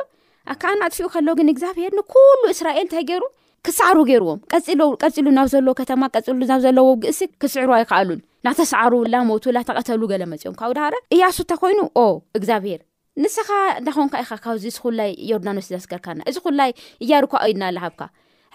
ኣከዓ 0.54 0.72
ናኣጥፊኡ 0.82 1.08
ከሎ 1.16 1.28
ግን 1.40 1.48
እግዚኣብሄር 1.54 1.92
ንኩሉ 2.00 2.42
እስራኤል 2.56 2.82
እንታይ 2.86 3.04
ገይሩ 3.10 3.24
ክሳዕሩ 3.66 3.98
ገይርዎም 4.10 4.40
ቀፂሉ 5.04 5.28
ናብ 5.38 5.48
ዘለዎ 5.54 5.74
ከተማ 5.82 6.02
ቀፂሉ 6.16 6.40
ናብ 6.52 6.60
ዘለዎ 6.66 6.86
ግእስ 7.04 7.20
ክስዕሩ 7.42 7.70
ኣይክኣሉን 7.78 8.20
ናተሰዕሩ 8.46 8.94
ላሞቱ 9.14 9.46
ናተቀተሉ 9.58 10.02
ገለ 10.12 10.24
መፂዮም 10.34 10.58
ካብኡ 10.60 10.74
ድሃረ 10.78 10.94
እያሱ 11.16 11.38
እንታ 11.46 11.54
ኮይኑ 11.64 11.80
ኦ 12.04 12.06
እግዚኣብሄር 12.38 12.82
ንስኻ 13.24 13.50
እንዳኮንካ 13.80 14.14
ኢኻ 14.26 14.32
ካብዚ 14.44 14.64
እዚ 14.74 14.78
ኩላይ 14.86 15.10
ዮርዳኖስ 15.32 15.68
ዘስከርካና 15.74 16.20
እዚ 16.30 16.38
ኩላይ 16.48 16.72
እያርክኦ 17.04 17.42
ኢድና 17.52 17.66
ለሃብካ 17.76 18.02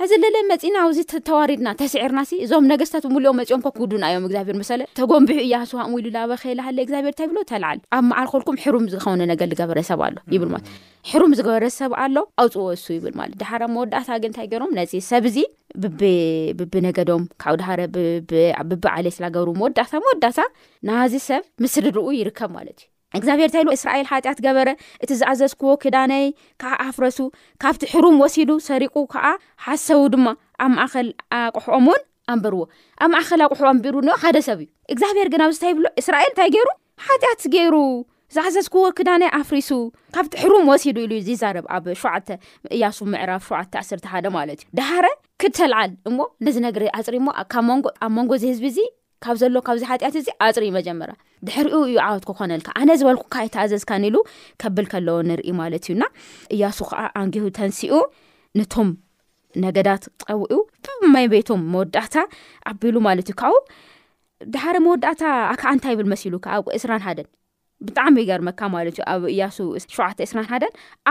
ሕዚ 0.02 0.12
ለለ 0.22 0.36
መፂና 0.50 0.74
ኣብዚ 0.84 0.98
ተዋሪድና 1.28 1.68
ተስዒርና 1.80 2.20
ሲ 2.28 2.36
እዞም 2.44 2.68
ነገስታት 2.70 3.02
ብምሉኦም 3.06 3.36
መፂኦም 3.40 3.62
ኮ 3.64 3.68
ክድና 3.78 4.04
እዮም 4.12 4.26
እግዚኣብሔር 4.28 4.56
መሰለ 4.60 4.80
ተጎምቢሑ 4.98 5.38
እያ 5.46 5.56
ስዋ 5.70 5.78
ሙኢሉ 5.92 6.06
ላበከልሃለ 6.14 6.78
እግዚኣብሄር 6.84 7.12
እንታይ 7.14 7.26
ይብሎ 7.28 7.38
ተልዓል 7.50 7.78
ኣብ 7.96 8.04
መዓል 8.10 8.28
ኮልኩም 8.34 8.56
ሕሩም 8.62 8.84
ዝኮነ 8.92 9.20
ነገር 9.32 9.48
ዝገበረ 9.52 9.80
ሰብ 9.90 10.00
ኣሎ 10.06 10.16
ይብልማለት 10.34 10.68
ሕሩም 11.10 11.34
ዝገበረሰብ 11.40 11.92
ኣሎ 12.04 12.16
ኣውፅወሱ 12.44 12.86
ይብል 12.96 13.14
ማለት 13.20 13.36
ድሓረ 13.42 13.60
መወዳእታ 13.74 14.10
ግ 14.22 14.30
እንታይ 14.30 14.48
ገይሮም 14.52 14.72
ነዚ 14.78 14.92
ሰብእዚ 15.10 15.38
ብብቢነገዶም 16.60 17.26
ካብኡ 17.44 17.58
ድሃረ 17.62 17.78
ብቢዓሌስገብሩ 18.70 19.48
መወዳታ 19.60 19.92
መወዳታ 20.06 20.38
ናዚ 20.90 21.12
ሰብ 21.28 21.44
ምስሪ 21.64 21.84
ርኡ 21.98 22.06
ይርከብ 22.20 22.50
ማለት 22.58 22.80
እዩ 22.84 22.88
እግዚኣብሔር 23.18 23.48
እንታይ 23.50 23.64
እስራኤል 23.76 24.06
ሓጢኣት 24.10 24.38
ገበረ 24.46 24.68
እቲ 25.04 25.10
ዝኣዘዝክዎ 25.20 25.70
ክዳነይ 25.82 26.24
ከዓ 26.62 26.72
ኣፍረሱ 26.86 27.18
ካብቲ 27.62 27.82
ሕሩም 27.92 28.14
ወሲዱ 28.22 28.50
ሰሪቁ 28.68 28.94
ከዓ 29.14 29.24
ሓሰቡ 29.64 30.02
ድማ 30.14 30.26
ኣብ 30.64 30.70
ማእኸል 30.78 31.08
ኣቁሕኦም 31.38 31.86
እውን 31.88 32.02
ኣንበርዎ 32.34 32.60
ኣብ 33.04 33.10
ማእኸል 33.14 33.40
ኣቁሑ 33.46 33.62
ኣንቢሩ 33.72 33.94
ኒኦ 34.08 34.16
ሓደ 34.24 34.36
ሰብ 34.48 34.58
እዩ 34.64 34.68
እግዚኣብሔር 34.92 35.28
ግን 35.32 35.42
ኣብዚንታይ 35.46 35.72
ይብሎ 35.74 35.84
እስራኤል 36.02 36.30
እንታይ 36.32 36.50
ገይሩ 36.56 36.68
ሓጢኣት 37.06 37.42
ገይሩ 37.54 37.74
ዝኣዘዝክዎ 38.34 38.80
ክዳነይ 38.98 39.30
ኣፍሪሱ 39.40 39.70
ካብቲ 40.14 40.32
ሕሩም 40.42 40.68
ወሲዱ 40.72 40.96
ኢሉ 41.04 41.12
ዩ 41.18 41.22
ዝዛረብ 41.28 41.64
ኣብ 41.76 41.86
ሸዓተ 42.02 42.28
እያሱ 42.76 42.98
ምዕራፍ 43.12 43.42
ሸዓ 43.48 43.62
ዓተ 43.96 44.04
1 44.18 44.30
ማለት 44.38 44.60
እዩ 44.62 44.68
ዳሃረ 44.80 45.06
ክተልዓል 45.42 45.92
እሞ 46.10 46.18
ነዚ 46.46 46.56
ነገሪ 46.66 46.86
ኣፅሪ 47.00 47.16
ሞ 47.28 47.30
ብኣብ 47.86 48.10
መንጎ 48.18 48.30
ዚ 48.42 48.46
ህዝቢእ 48.52 48.88
ካብ 49.24 49.36
ዘሎ 49.40 49.54
ካብዚ 49.66 49.82
ሓጢኣት 49.90 50.14
እዚ 50.20 50.26
ኣፅሪ 50.46 50.64
መጀመር 50.76 51.10
ድሕሪኡ 51.46 51.76
እዩ 51.88 51.96
ዓወት 52.04 52.24
ክኾነልካ 52.28 52.68
ኣነ 52.80 52.88
ዝበልኩከዓ 53.00 53.40
ይተኣዘዝካኒኢሉ 53.46 54.16
ከብል 54.62 54.86
ከለዎ 54.92 55.16
ንርኢ 55.30 55.48
ማለት 55.60 55.84
እዩና 55.88 56.02
እያሱ 56.56 56.78
ከዓ 56.90 57.00
ኣንገሁ 57.22 57.48
ተንስኡ 57.58 57.92
ነቶም 58.58 58.90
ነገዳት 59.64 60.02
ፀውዑ 60.22 60.54
መይ 61.16 61.26
ቤቶም 61.32 61.60
መወዳእታ 61.74 62.16
ዓቢሉ 62.70 62.96
ማለት 63.08 63.28
እዩ 63.32 63.36
ካቡ 63.42 63.54
ድሓረ 64.54 64.76
መወዳእታ 64.86 65.22
ኣ 65.50 65.52
ከዓ 65.62 65.72
እንታይ 65.78 65.92
ይብል 65.96 66.08
መሲሉ 66.14 66.34
ከ 66.46 66.60
ብ 66.66 66.76
እስራን 66.80 67.04
ሓደን 67.08 67.28
ብጣዕሚ 67.86 68.16
ገርመካ 68.28 68.60
ማለት 68.74 68.96
ዩ 68.98 69.02
ኣብ 69.12 69.22
እያሱ 69.34 69.56
ሸዓ 69.96 70.06
እስናን 70.24 70.64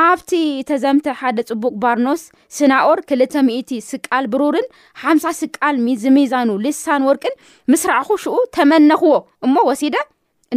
ኣብቲ 0.05 0.31
ተዘምቲ 0.69 1.07
ሓደ 1.21 1.38
ፅቡቅ 1.51 1.73
ባርኖስ 1.83 2.23
ስናኦር 2.57 2.99
ክልተ00ቲ 3.09 3.71
ስቃል 3.91 4.25
ብሩርን 4.33 4.67
ሓምሳ 5.03 5.25
ስቃል 5.39 5.77
ዝሚዛኑ 6.03 6.49
ልሳን 6.65 7.05
ወርቅን 7.09 7.35
ምስራዕኹ 7.73 8.09
ሽኡ 8.25 8.35
ተመነ 8.57 8.91
ኽዎ 9.03 9.15
እሞ 9.47 9.55
ወሲደ 9.69 9.95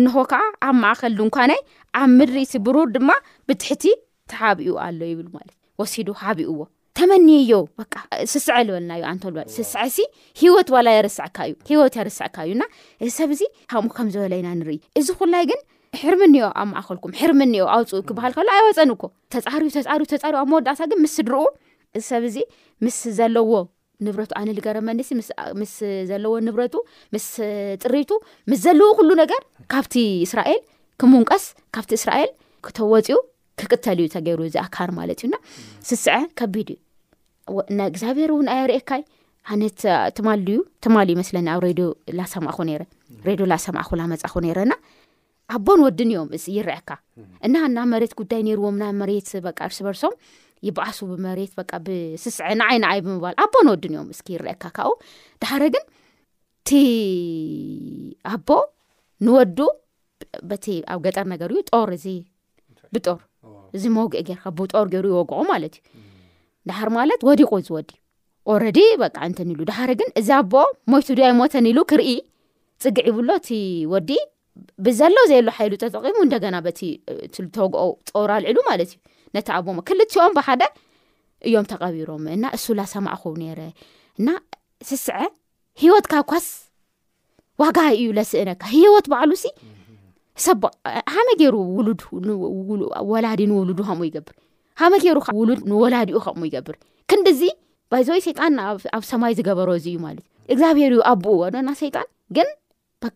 እንክ 0.00 0.14
ከዓ 0.33 0.42
ኣብ 0.66 0.75
ማእኸል 0.83 1.14
ድንኳነይ 1.23 1.61
ኣብ 2.00 2.11
ምድሪ 2.19 2.37
ሲ 2.52 2.61
ብሩር 2.69 2.87
ድማ 2.97 3.11
ብትሕቲ 3.49 3.85
ተሓቢኡ 4.33 4.73
ኣሎ 4.87 5.00
ይብማለት 5.12 5.52
እ 5.54 5.81
ወሲዱ 5.81 6.09
ሃቢኡዎ 6.25 6.61
ተመኒ 6.99 7.28
ዮ 7.50 7.54
ስስ 8.33 8.47
ዝበለናዩኣንተስስሲ 8.47 9.99
ሂወት 10.40 10.69
ዋላ 10.75 10.88
ርስእዩወት 11.07 11.95
የርስዕካ 11.99 12.37
እዩ 12.49 12.57
እዚ 13.04 13.11
ሰብዚ 13.21 13.40
ከኡ 13.73 13.85
ከምዝበለዩና 13.99 14.50
ንርኢ 14.69 14.78
እዚ 15.00 15.09
ኩላይ 15.21 15.45
ግን 15.50 15.61
ሕርም 16.01 16.21
እኒኦ 16.27 16.45
ኣብ 16.61 16.69
ማእኸልኩም 16.75 17.13
ሕርምኒኦ 17.21 17.65
ኣውፅኡ 17.75 17.99
ክበሃል 18.09 18.33
ከሎ 18.37 18.49
ኣይወፀንኮ 18.59 19.03
ተፃሪተፃሪተፃ 19.33 20.23
ኣብ 20.29 20.37
መወዳእታ 20.53 20.81
ግን 20.91 20.99
ምስ 21.05 21.17
ድርኡ 21.27 21.41
እዚ 21.97 22.03
ሰብ 22.11 22.23
እዚ 22.29 22.37
ምስ 22.85 22.99
ዘለዎ 23.19 23.53
ንብረቱ 24.07 24.31
ኣነ 24.41 24.49
ዝገረመንሲ 24.59 25.09
ምስ 25.61 25.75
ዘለዎ 26.11 26.33
ንብረቱ 26.47 26.75
ምስ 27.17 27.27
ጥሪቱ 27.83 28.11
ምስ 28.51 28.59
ዘለዎ 28.67 28.89
ኩሉ 29.01 29.11
ነገር 29.23 29.43
ካብቲ 29.75 29.95
እስራኤል 30.29 30.61
ክሙንቀስ 31.03 31.45
ካብቲ 31.77 31.93
ስራኤል 32.05 32.31
ክተወፅኡ 32.67 33.19
ክቅተል 33.61 33.99
እዩ 34.03 34.09
ተገይሩ 34.17 34.41
እዚኣካ 34.49 34.77
ማለት 35.01 35.19
እዩናስስዐ 35.23 36.15
ከቢድ 36.39 36.69
እዩ 36.79 37.59
ናእግዚኣብሔር 37.81 38.31
እውን 38.37 38.49
ኣርኤካይ 38.59 39.03
ነማዩ 39.59 40.49
ማ 40.95 40.99
መስለኒ 41.21 41.47
ኣብ 41.55 41.63
ሬድ 41.67 41.81
ላሰማኹ 42.19 42.59
ላሰማኹ 43.53 43.89
መፃኹ 44.13 44.35
ነረና 44.45 44.73
ኣቦ 45.55 45.69
ንወድን 45.81 46.11
ዮም 46.17 46.29
እ 46.37 46.39
ይርአካ 46.57 46.91
እና 47.47 47.57
ና 47.77 47.85
መሬት 47.93 48.13
ጉዳይ 48.21 48.41
ነርዎም 48.47 48.77
ና 48.83 48.87
መሬት 49.01 49.29
ርስበርሶም 49.71 50.15
ይበኣሱ 50.67 50.99
ብመሬት 51.11 51.53
ብስስዐንዓይ 51.87 52.77
ናዓይ 52.85 53.01
ብምባል 53.07 53.35
ኣቦ 53.45 53.55
ንወድን 53.67 53.93
እዮም 53.95 54.09
እስኪ 54.15 54.29
ይርአካ 54.37 54.65
ካኡ 54.77 54.89
ድሓር 55.43 55.63
ግን 55.75 55.85
ቲ 56.71 56.81
ኣቦ 58.35 58.49
ንወዱ 59.27 59.59
በቲ 60.51 60.67
ኣብ 60.95 61.01
ገጠር 61.07 61.27
ነገር 61.33 61.51
ዩ 61.57 61.63
ጦር 61.73 61.91
እ 61.99 62.17
ብጦር 62.95 63.19
እዚ 63.77 63.85
መውግእ 63.99 64.29
ርካ 64.37 64.47
ብጦር 64.61 64.87
ገይሩ 64.93 65.07
ይወግዑማለት 65.15 65.75
እዩ 65.79 66.03
ዳሃር 66.69 66.89
ማለት 66.99 67.21
ወዲቁ 67.31 67.51
ዝወዲ 67.67 67.91
ኦረዲ 68.53 68.81
በ 69.01 69.05
እንተን 69.27 69.51
ሉ 69.59 69.63
ድሓር 69.71 69.91
ግን 70.01 70.09
እዚ 70.21 70.29
ኣቦ 70.41 70.55
ሞይቱ 70.93 71.09
ድያይሞተን 71.19 71.67
ኢሉ 71.73 71.79
ክርኢ 71.93 72.09
ፅግዕ 72.85 73.05
ይብሎ 73.11 73.29
እቲ 73.41 73.51
ወዲ 73.95 74.11
ብዘሎ 74.87 75.17
ዘየሉ 75.31 75.49
ሓይሉ 75.59 75.75
ተጠቂሙ 75.83 76.17
እንደገና 76.25 76.57
በቲ 76.67 76.81
ትልተግኦ 77.35 77.85
ፀሮ 78.13 78.29
ኣልዕሉ 78.39 78.59
ማለት 78.71 78.91
እዩ 78.95 78.99
ነቲ 79.37 79.47
ኣቦም 79.59 79.79
ክልትኦም 79.89 80.33
ብሓደ 80.39 80.63
እዮም 81.49 81.67
ተቀቢሮም 81.73 82.25
እና 82.37 82.45
እሱ 82.57 82.67
ላሰማእኹብ 82.79 83.35
ነረ 83.43 83.61
እና 84.21 84.29
ስስዐ 84.89 85.15
ሂወት 85.83 86.07
ካብ 86.13 86.25
ኳስ 86.33 86.47
ዋጋ 87.63 87.79
እዩ 87.97 88.07
ለስእነካ 88.19 88.63
ሂወት 88.77 89.07
ባዕሉ 89.13 89.33
ሲ 89.45 89.49
ሃመገሩ 91.15 91.55
ውሉወላዲ 91.79 93.41
ንውሉዱ 93.51 93.81
ከኡ 93.89 94.01
ይገብር 94.11 94.35
ሃመገሩ 94.81 95.17
ውሉድ 95.41 95.61
ንወላዲኡ 95.71 96.17
ከሙኡ 96.27 96.45
ይገብር 96.51 96.77
ክንዲዚ 97.11 97.41
ባይዝይ 97.93 98.21
ሰይጣን 98.27 98.55
ኣብ 98.97 99.03
ሰማይ 99.11 99.33
ዝገበሮ 99.39 99.69
እዚ 99.79 99.87
እዩ 99.93 99.99
ማለት 100.07 100.25
እዩ 100.27 100.53
እግዚኣብሔር 100.55 100.93
ዩ 100.97 101.01
ኣቦኡ 101.11 101.35
ዎዶና 101.43 101.69
ይጣን 101.89 102.09
በ 103.03 103.07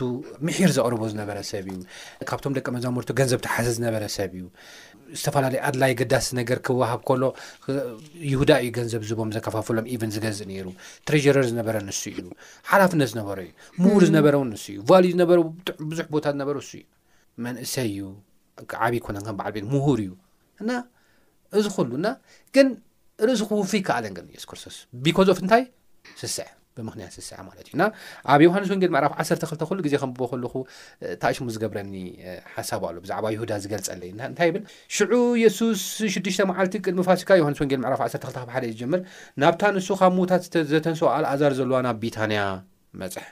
ምሒር 0.48 0.72
ዘቕርቦ 0.78 1.02
ዝነበረ 1.14 1.38
ሰብ 1.52 1.66
እዩ 1.74 1.78
ካብቶም 2.30 2.54
ደቀ 2.58 2.68
መዛሙርቱ 2.76 3.10
ገንዘብ 3.20 3.42
ተሓዘ 3.46 3.68
ዝነበረ 3.78 4.04
ሰብ 4.18 4.32
እዩ 4.40 4.46
ዝተፈላለዩ 5.20 5.60
ኣድላይ 5.68 5.92
ግዳሲ 6.02 6.28
ነገር 6.40 6.60
ክወሃብ 6.68 7.02
ከሎ 7.08 7.24
ይሁዳ 8.32 8.52
እዩ 8.64 8.70
ገንዘብ 8.78 9.02
ዝቦም 9.10 9.32
ዘከፋፍሎም 9.36 9.88
ኢቨን 9.96 10.14
ዝገዝእ 10.16 10.48
ነይሩ 10.52 10.68
ትረዥረር 11.10 11.46
ዝነበረ 11.52 11.76
ንሱ 11.90 12.02
እዩ 12.14 12.26
ሓላፍነት 12.70 13.10
ዝነበሩ 13.14 13.40
እዩ 13.48 13.52
ምሁር 13.84 14.04
ዝነበረውን 14.10 14.50
ንሱ 14.54 14.66
እዩ 14.74 14.80
ቫልዩ 14.92 15.12
ዝነበሩ 15.16 15.40
ብዙሕ 15.92 16.06
ቦታ 16.16 16.26
ዝነበረ 16.38 16.56
ንሱ 16.64 16.72
እዩ 16.80 16.84
መንእሰይ 17.48 17.88
እዩ 17.94 18.02
ዓብዪ 18.86 18.98
ኮነከም 19.08 19.38
በዓል 19.40 19.54
ቤ 19.58 19.62
ምሁር 19.76 20.00
እዩ 20.08 20.12
እና 20.64 20.70
እዚ 21.60 21.66
ኩሉና 21.78 22.08
ግን 22.58 22.68
ርእሱ 23.28 23.42
ክውፊ 23.50 23.72
ከኣለን 23.88 24.14
ገስክርስቶስ 24.36 24.78
ቢኮዞፍ 25.06 25.40
እንታይ 25.44 25.64
ስስዕ 26.20 26.48
ብምክንያት 26.82 27.12
ስስ 27.18 27.30
ማለት 27.48 27.66
እዩና 27.70 27.84
ኣብ 28.34 28.42
ዮሃንስ 28.46 28.70
ወንጌል 28.74 28.92
ምዕራፍ 28.96 29.14
1ተ2ተ 29.24 29.62
ኩሉ 29.70 29.80
ግዜ 29.86 29.94
ከምቦ 30.02 30.22
ከልኹ 30.32 30.54
እታ 31.14 31.24
እሽሙ 31.34 31.46
ዝገብረኒ 31.56 31.94
ሓሳብ 32.56 32.82
ኣሎ 32.90 32.98
ብዛዕባ 33.06 33.26
ይሁዳ 33.36 33.52
ዝገልጸለእንታይ 33.64 34.48
ይብል 34.50 34.64
ሽዑ 34.98 35.12
የሱስ 35.44 35.82
6ሽ 36.18 36.38
መዓልቲ 36.52 36.74
ቅድሚ 36.86 37.02
ፋስካ 37.10 37.30
ዮሃንስ 37.42 37.60
ወንጌል 37.64 37.80
ምዕራፍ 37.86 38.02
12 38.08 38.38
ካብ 38.40 38.50
ሓደ 38.56 38.64
እዩ 38.70 38.76
ዝጀምር 38.78 39.02
ናብታ 39.44 39.62
ንሱ 39.78 39.90
ካብ 40.02 40.14
ምዉታት 40.18 40.44
ዘተንስወ 40.74 41.10
ኣልኣዛር 41.18 41.54
ዘለዋ 41.60 41.80
ናብ 41.88 42.00
ቢታንያ 42.04 42.42
መጽሐ 43.04 43.26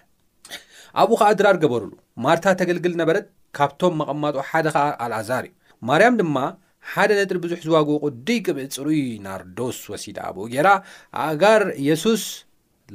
ኣብኡ 1.01 1.15
ከዓ 1.21 1.29
ድራር 1.39 1.57
ገበርሉ 1.63 1.91
ማርታ 2.25 2.45
ተገልግል 2.62 2.93
ነበረት 3.01 3.25
ካብቶም 3.57 3.93
መቐማጦ 4.01 4.36
ሓደ 4.50 4.67
ከዓ 4.75 4.86
ኣልኣዛር 5.05 5.43
እዩ 5.50 5.53
ማርያም 5.89 6.15
ድማ 6.21 6.38
ሓደ 6.91 7.10
ነጥሪ 7.17 7.38
ብዙሕ 7.43 7.57
ዝዋግቑ 7.67 8.03
ዱይ 8.27 8.38
ቅብዕ 8.45 8.65
ፅሩይ 8.75 9.01
ናርዶስ 9.25 9.79
ወሲዳ 9.91 10.17
ኣብኡ 10.29 10.43
ጌይራ 10.53 10.69
ኣጋር 11.25 11.63
የሱስ 11.88 12.24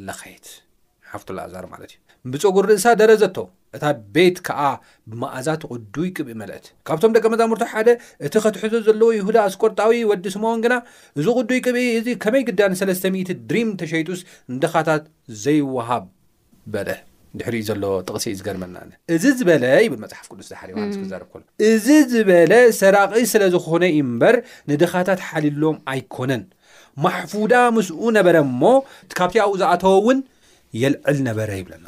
ላኸየት 0.07 0.47
ሓፍቱልኣዛር 1.13 1.67
ማለት 1.75 1.93
እዩ 1.97 2.01
ብፀጉር 2.37 2.65
ርእሳ 2.71 2.87
ደረዘቶ 3.01 3.37
እታ 3.77 3.85
ቤት 4.15 4.37
ከዓ 4.47 4.61
ብማእዛት 5.11 5.63
ቅዱይ 5.73 6.09
ቅብኢ 6.17 6.35
መልአት 6.41 6.65
ካብቶም 6.89 7.13
ደቂ 7.17 7.25
መዛሙርቱ 7.33 7.63
ሓደ 7.73 7.89
እቲ 8.27 8.35
ከትሕዞ 8.45 8.75
ዘለዎ 8.87 9.09
ይሁዳ 9.19 9.37
ኣስቆርጣዊ 9.49 9.93
ወዲ 10.11 10.25
ስሞን 10.37 10.63
ግና 10.65 10.75
እዚ 11.19 11.27
ቕዱይ 11.39 11.61
ቅብኢ 11.67 11.85
እዚ 11.99 12.09
ከመይ 12.25 12.43
ግዳን 12.49 12.75
300 12.81 13.37
ድሪም 13.51 13.69
ተሸይጡስ 13.83 14.23
ንድኻታት 14.57 15.05
ዘይወሃብ 15.45 16.07
በለ 16.75 16.89
ድሕሪእዩ 17.41 17.65
ዘሎ 17.71 17.85
ጥቕሲ 18.09 18.25
እዩ 18.33 18.37
ዝገርመና 18.41 18.77
እዚ 19.15 19.25
ዝበለ 19.39 19.65
ብል 19.93 20.01
መፅሓፍ 20.05 20.27
ቅዱስ 20.33 20.47
ዝሓ 20.53 20.61
ዛርብ 21.13 21.29
ኮ 21.33 21.43
እዚ 21.71 21.87
ዝበለ 22.13 22.53
ሰራቂ 22.81 23.15
ስለ 23.33 23.43
ዝኾነ 23.55 23.83
እዩ 23.95 23.99
እምበር 24.05 24.37
ንድኻታት 24.71 25.21
ሓሊሎም 25.31 25.77
ኣይኮነን 25.95 26.45
ማሕፉዳ 27.05 27.55
ምስኡ 27.77 28.01
ነበረ 28.19 28.37
እሞ 28.49 28.63
ካብቲ 29.19 29.35
ኣብኡ 29.45 29.55
ዝኣተወ 29.61 29.93
እውን 30.01 30.19
የልዕል 30.83 31.19
ነበረ 31.29 31.49
ይብለና 31.61 31.87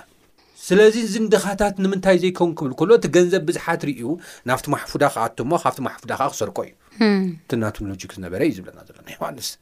ስለዚ 0.66 0.94
እዝንድኻታት 1.06 1.76
ንምንታይ 1.84 2.16
ዘይኸውን 2.22 2.52
ክብል 2.58 2.72
ከሎ 2.78 2.90
እቲ 2.98 3.04
ገንዘብ 3.16 3.42
ብዙሓት 3.48 3.82
ርዩ 3.88 4.00
ናብቲ 4.48 4.66
ማሕፉዳ 4.74 5.04
ክኣቶ 5.14 5.38
ሞ 5.50 5.60
ካብቲ 5.64 5.78
ማሕፉዳ 5.86 6.10
ከዓ 6.20 6.26
ክሰርቆ 6.32 6.58
እዩ 6.66 6.72
እቲ 7.44 7.50
ናትኖሎጂክስነበረ 7.62 8.40
እዩ 8.48 8.54
ዝብለና 8.58 8.80
ዘሎና 8.88 9.08
ስ 9.48 9.52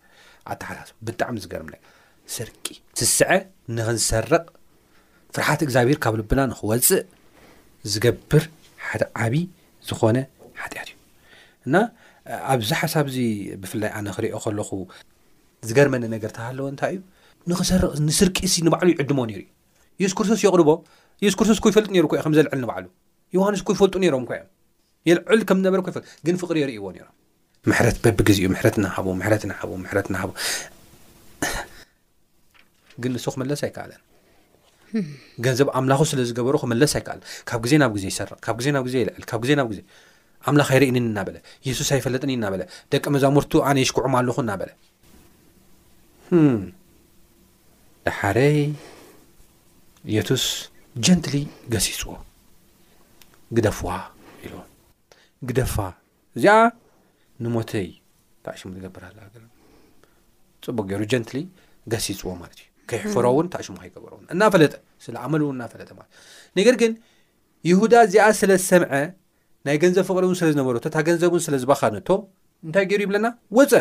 ኣተሓሳ 0.53 0.89
ብጣዕሚ 1.07 1.37
ዝገርም 1.45 1.71
ሰርቂ 2.37 2.65
ስስዐ 2.99 3.29
ንክንሰረቕ 3.77 4.45
ፍርሓት 5.35 5.61
እግዚኣብሄር 5.67 5.99
ካብ 6.05 6.15
ልብና 6.21 6.41
ንክወፅእ 6.53 7.03
ዝገብር 7.93 8.45
ሓደ 8.87 9.03
ዓብይ 9.25 9.45
ዝኾነ 9.89 10.17
ሓጢያት 10.63 10.89
እዩ 10.93 10.97
እና 11.69 11.75
ኣብዚ 12.55 12.71
ሓሳብ 12.81 13.07
ዚ 13.15 13.19
ብፍላይ 13.63 13.91
ኣነ 13.99 14.07
ክሪኦ 14.17 14.39
ከለኹ 14.45 14.71
ዝገርመኒ 15.69 16.05
ነገር 16.15 16.31
ተሃለዎ 16.37 16.67
እንታይ 16.73 16.95
እዩ 17.67 17.83
ንንስርቂስ 18.05 18.55
ንባዕሉ 18.67 18.89
ይዕድሞ 18.95 19.19
ነሩ 19.31 19.41
የስ 20.03 20.13
ክርቶስ 20.19 20.41
የቕቦ 20.47 20.71
የስክርቶስ 21.25 21.59
ኩይፈልጥ 21.65 21.91
ሩ 22.05 22.09
ዘልዕል 22.39 22.61
ንባዕሉ 22.65 22.87
ዮሃንስኩይፈልጡ 23.37 23.95
ሮም 24.15 24.25
ዮ 24.39 24.43
የልዕል 25.09 25.41
ከምዝነበረግን 25.51 26.37
ፍቅሪ 26.43 26.57
የርእዎ 26.65 26.87
ም 26.91 27.75
ትበቢግዜእትግን 27.97 28.83
ንሱ 33.15 33.29
ክመለስ 33.35 33.61
ኣይከኣለን 33.67 34.03
ገንዘብ 35.45 35.69
ኣምላኹ 35.79 36.01
ስለዝገበሩ 36.11 36.55
ክመለስ 36.63 36.93
ኣይከካብ 36.99 37.61
ግዜ 37.65 37.73
ናብ 37.83 37.95
ዜ 38.03 38.11
ይቕብዜዜዕልዜናብዜ 38.11 39.79
ኣምላ 40.51 40.63
ይርእኒ 40.77 40.97
እናበ 41.03 41.29
የሱስ 41.67 41.89
ኣይፈለጥን 41.97 42.31
ናበ 42.45 42.55
ደቂ 42.95 43.05
መዛሙርቱ 43.15 43.53
ኣነ 43.71 43.77
የሽኩዑም 43.85 44.15
ኣለኹ 44.21 44.37
እናበ 44.45 44.63
Hmm. 46.35 46.63
ሓደይ 48.19 48.57
የቱስ 50.15 50.45
ጀንትሊ 51.07 51.37
ገሲፅዎ 51.73 52.11
ግደፍዋ 53.57 53.89
ኢሉ 54.45 54.55
ግደፋ 55.49 55.75
እዚኣ 56.37 56.57
ንሞተይ 57.47 57.87
ታዕሽሙ 58.47 58.69
ዝገብርሃለ 58.77 59.19
ፅቡቅ 60.67 60.85
ገይሩ 60.91 61.03
ጀንትሊ 61.15 61.39
ገሲፅዎ 61.95 62.33
ማለት 62.43 62.57
እዩ 62.63 62.67
ከይሕፈሮ 62.93 63.25
እውን 63.35 63.51
ታኣሽሙ 63.55 63.75
ኸይገበሮውን 63.83 64.25
እናፈለጠ 64.37 64.75
ስለ 65.07 65.15
ኣመል 65.27 65.45
እውን 65.47 65.57
እናፈለጠ 65.61 65.91
ማለት 65.99 66.11
እዩ 66.17 66.57
ነገር 66.61 66.79
ግን 66.83 66.95
ይሁዳ 67.71 67.95
እዚኣ 68.09 68.27
ስለ 68.41 68.51
ዝሰምዐ 68.65 68.93
ናይ 69.69 69.79
ገንዘብ 69.85 70.07
ፍቅል 70.11 70.27
እውን 70.31 70.39
ስለዝነበረቶ 70.43 70.85
እታ 70.93 70.99
ገንዘብእን 71.11 71.45
ስለ 71.49 71.55
ዝባኻነቶ 71.65 72.09
እንታይ 72.67 72.87
ገይሩ 72.91 73.01
ይብለና 73.07 73.29
ወፀ 73.61 73.73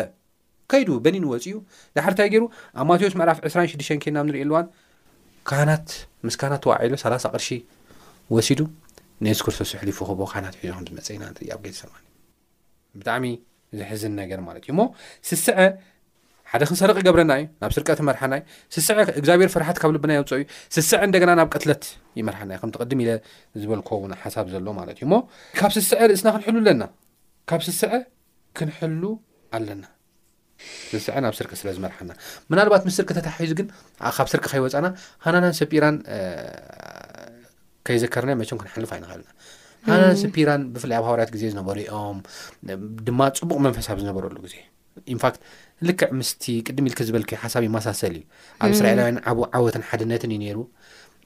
ከይዱ 0.70 0.88
በኒን 1.04 1.24
ወፅ 1.32 1.44
እዩ 1.48 1.56
ዳሕርታይ 1.96 2.28
ገይሩ 2.34 2.44
ኣብ 2.80 2.86
ማቴዎስ 2.90 3.14
መዕራፍ 3.20 3.38
26ሽ 3.50 3.88
ኬና 4.04 4.16
ንርእየኣለዋን 4.28 4.66
ካናት 5.48 5.88
ምስካናት 6.28 6.60
ተዋዓሉ 6.64 6.92
30 7.02 7.30
ቅርሺ 7.34 7.48
ወሲዱ 8.34 8.60
ነስክርቶስ 9.24 9.70
ዝሊፉ 9.80 9.98
ክቦ 10.10 10.20
ና 10.44 10.46
ሒዞ 10.56 10.72
ዝመፀ 10.88 11.08
ኢና 11.16 11.24
ኣብ 11.56 11.60
ገ 11.66 11.70
ሰማ 11.80 11.92
ብጣዕሚ 13.00 13.24
ዝሕዝ 13.78 14.02
ነገር 14.22 14.40
ማለት 14.48 14.62
እዩ 14.66 14.72
ሞ 14.78 14.82
ስስዐ 15.28 15.58
ሓደ 16.50 16.62
ክንሰርቅ 16.68 16.96
ይገብረና 17.02 17.32
እዩ 17.38 17.44
ናብ 17.62 17.70
ስርቀት 17.76 18.00
መርሓናዩ 18.08 18.42
ስስዐ 18.74 18.96
እግዚኣብሔር 19.20 19.50
ፍርሓት 19.54 19.78
ካብ 19.82 19.92
ልብና 19.96 20.12
የውፅ 20.16 20.32
እዩ 20.38 20.44
ስስዐ 20.76 20.98
እንደና 21.08 21.30
ናብ 21.40 21.48
ቀትለት 21.54 21.84
ይመርሓናዩ 22.20 22.58
ከም 22.62 22.70
ትቐድም 22.76 23.00
ኢ 23.04 23.06
ዝበልከ 23.62 23.90
ውን 24.04 24.14
ሓሳብ 24.22 24.48
ዘሎ 24.54 24.66
ማለት 24.80 24.98
እዩ 25.02 25.08
ሞ 25.14 25.18
ካብ 25.60 25.72
ስስዐ 25.78 26.00
ርእስና 26.12 26.28
ክንሕሉኣለና 26.36 26.84
ካብ 27.52 27.62
ስስዐ 27.68 27.92
ክንሕሉ 28.58 29.02
ኣለና 29.56 29.84
ዝስዐን 30.92 31.24
ኣብ 31.28 31.34
ስርቂ 31.38 31.50
ስለ 31.60 31.68
ዝመርሓና 31.76 32.10
ምናልባት 32.50 32.82
ምስ 32.88 32.94
ስርቂ 33.00 33.10
ተታሒዙ 33.18 33.50
ግንካብ 33.60 34.26
ስርቂ 34.32 34.44
ከይወፃና 34.52 34.86
ሃናናን 35.24 35.54
ሰጲራን 35.60 35.96
ከይዘከርና 37.88 38.32
መቾም 38.40 38.58
ክንሓልፍ 38.62 38.90
ኣይንኸእልና 38.96 39.28
ሃናን 39.90 40.16
ስፒራን 40.22 40.62
ብፍላይ 40.74 40.96
ኣብ 41.00 41.04
ሃዋርያት 41.08 41.30
ግዜ 41.34 41.42
ዝነበሩ 41.52 41.78
ዮም 41.90 42.18
ድማ 43.06 43.20
ፅቡቅ 43.40 43.58
መንፈሳብ 43.66 43.96
ዝነበረሉ 44.02 44.36
ግዜ 44.46 44.54
ኢንፋክት 45.14 45.40
ልክዕ 45.88 46.08
ምስቲ 46.20 46.44
ቅድም 46.66 46.86
ኢልክ 46.88 47.00
ዝበልከዮ 47.08 47.38
ሓሳብ 47.42 47.62
ይማሳሰል 47.68 48.14
እዩ 48.18 48.22
ኣብ 48.64 48.70
እስራኤላውያን 48.76 49.18
ዓወትን 49.58 49.84
ሓድነትን 49.88 50.32
እዩ 50.34 50.40
ነይሩ 50.44 50.58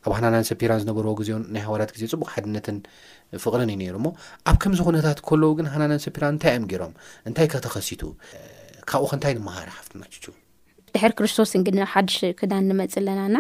ኣብ 0.07 0.13
ሃናናን 0.17 0.45
ሰፒራን 0.51 0.81
ዝነበርዎ 0.85 1.13
ግዜ 1.21 1.31
ናይ 1.55 1.63
ሃዋርያት 1.67 1.91
ግዜ 1.97 2.03
ፅቡቕ 2.13 2.27
ሓድነትን 2.35 2.77
ፍቕርን 3.45 3.71
እዩ 3.73 3.79
ነይሩ 3.83 3.95
እሞ 4.01 4.07
ኣብ 4.51 4.57
ከምዚ 4.65 4.81
ኩነታት 4.89 5.19
ከለዉ 5.29 5.51
ግን 5.61 5.67
ሃናናን 5.75 6.01
ስፒራን 6.07 6.33
እንታይ 6.35 6.53
እዮም 6.57 6.67
ገይሮም 6.73 6.95
እንታይ 7.31 7.49
ከተኸሲቱ 7.55 8.03
ካብኡ 8.93 9.07
ክንታይ 9.11 9.33
ንመሃርሓፍቲ 9.41 9.93
መ 10.03 10.07
ድሕሪ 10.95 11.13
ክርስቶስ 11.19 11.51
ግዲ 11.67 11.77
ናብ 11.81 11.89
ሓዱሽ 11.95 12.17
ክዳን 12.39 12.65
ንመፅእ 12.71 12.97
ኣለናና 13.01 13.37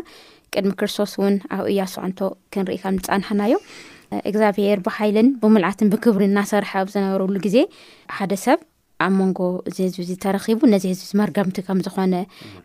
ቅድሚ 0.54 0.70
ክርስቶስ 0.80 1.12
እውን 1.18 1.34
ኣብኡ 1.54 1.64
እያ 1.72 1.82
ስዕንቶ 1.94 2.18
ክንርኢካ 2.52 2.84
ዝፃንሐናዮ 3.06 3.54
ኤግዚብር 4.30 4.78
ብሓይልን 4.86 5.28
ብምልዓትን 5.42 5.90
ብክብሪን 5.94 6.30
እናሰርሐ 6.32 6.72
ዘነበረሉ 6.94 7.36
ግዜ 7.46 7.56
ሓደ 8.18 8.32
ሰብ 8.44 8.58
ኣብ 9.04 9.12
መንጎ 9.20 9.38
እዚ 9.68 9.76
ህዝቢ 9.86 10.02
ዝተረኪቡ 10.08 10.60
ነዚ 10.72 10.84
ህዝቢ 10.90 11.04
ዝመርገምቲ 11.10 11.58
ከም 11.66 11.78
ዝኾነ 11.86 12.14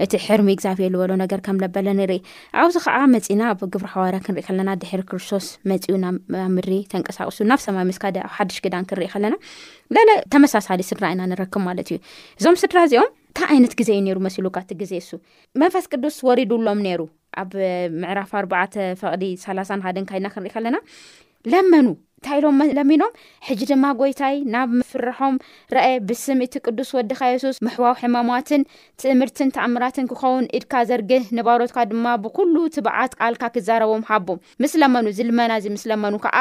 እቲ 0.03 0.11
ሕርሚ 0.25 0.47
ግዛብሔር 0.59 0.91
ዝበሎ 0.95 1.11
ነገር 1.23 1.39
ከም 1.45 1.57
ለበለ 1.63 1.87
ንርኢ 1.99 2.19
ኣብዚ 2.61 2.75
ከዓ 2.85 2.97
መፂና 3.15 3.41
ኣብ 3.51 3.61
ግብሪ 3.73 3.89
ሓዋርያ 3.93 4.19
ክንሪኢ 4.25 4.43
ከለና 4.47 4.69
ድሕሪ 4.81 5.01
ክርስቶስ 5.11 5.45
መፅኡ 5.71 5.93
ናብ 6.03 6.17
ምድሪ 6.55 6.73
ተንቀሳቅሱ 6.93 7.39
ናብ 7.51 7.61
ሰማይ 7.65 7.85
ምስካደ 7.91 8.17
ኣብ 8.27 8.33
ሓደሽ 8.37 8.57
ክዳን 8.65 8.87
ክንሪኢ 8.89 9.09
ከለና 9.13 9.35
ለለ 9.97 10.09
ተመሳሳሊ 10.35 10.83
ስድራ 10.89 11.05
ኢና 11.15 11.21
ንረክብ 11.33 11.63
ማለት 11.69 11.89
እዩ 11.95 11.99
እዞም 12.39 12.57
ስድራ 12.63 12.77
እዚኦም 12.89 13.09
ካ 13.39 13.49
ዓይነት 13.53 13.75
ግዜ 13.81 13.89
እዩ 13.99 14.01
ነይሩ 14.07 14.17
መሲሉካቲ 14.27 14.69
ግዜ 14.81 14.93
እሱ 15.03 15.11
መንፈስ 15.63 15.87
ቅዱስ 15.93 16.17
ወሪድሎም 16.29 16.81
ነይሩ 16.87 17.01
ኣብ 17.43 17.51
ምዕራፍ 18.01 18.31
ኣርባተ 18.41 18.73
ፈቅዲ 19.03 19.23
ሳላሳ 19.45 19.71
ሓደን 19.87 20.07
ካይድና 20.11 20.29
ክንሪኢ 20.35 20.53
ከለና 20.57 20.77
ለመኑ 21.53 21.87
እንታይ 22.17 22.37
ኢሎም 22.39 22.55
መለሚኖም 22.61 23.11
ሕጂ 23.47 23.59
ድማ 23.71 23.85
ጎይታይ 23.99 24.35
ናብ 24.53 24.69
ምፍርሖም 24.79 25.35
ረአ 25.75 25.87
ብስምእቲ 26.07 26.53
ቅዱስ 26.65 26.89
ወድካ 26.97 27.21
የሱስ 27.31 27.57
ምሕዋው 27.65 27.95
ሕማማትን 28.01 28.61
ትምርትን 29.01 29.49
ተኣምራትን 29.55 30.05
ክኸውን 30.11 30.45
ኢድካ 30.57 30.73
ዘርግህ 30.89 31.25
ንባሮትካ 31.37 31.77
ድማ 31.91 32.05
ብኩሉ 32.23 32.55
ትባዓት 32.75 33.13
ቃልካ 33.19 33.43
ክዛረቦም 33.55 34.03
ሃቦም 34.09 34.39
ምስለመኑ 34.65 35.05
እዝልመና 35.13 35.51
እዚ 35.61 35.67
ምስለመኑ 35.77 36.13
ከዓ 36.25 36.37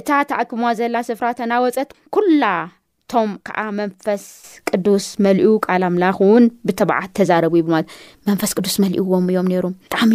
እታ 0.00 0.10
ተኣኪም 0.32 0.62
ዘላ 0.80 0.96
ስፍራተ 1.08 1.38
ና 1.52 1.60
ወፀት 1.66 1.90
ኩላቶም 2.16 3.32
ከዓ 3.48 3.60
መንፈስ 3.80 4.24
ቅዱስ 4.72 5.06
መሊኡ 5.26 5.48
ቃል 5.66 5.84
ኣምላኽ 5.90 6.18
እውን 6.26 6.46
ብተበዓት 6.68 7.10
ተዛረብ 7.20 7.56
ብማት 7.68 7.86
መንፈስ 8.30 8.52
ቅዱስ 8.60 8.76
መሊእዎም 8.84 9.26
እዮም 9.32 9.48
ነሮም 9.54 9.76
ብጣዕሚ 9.86 10.14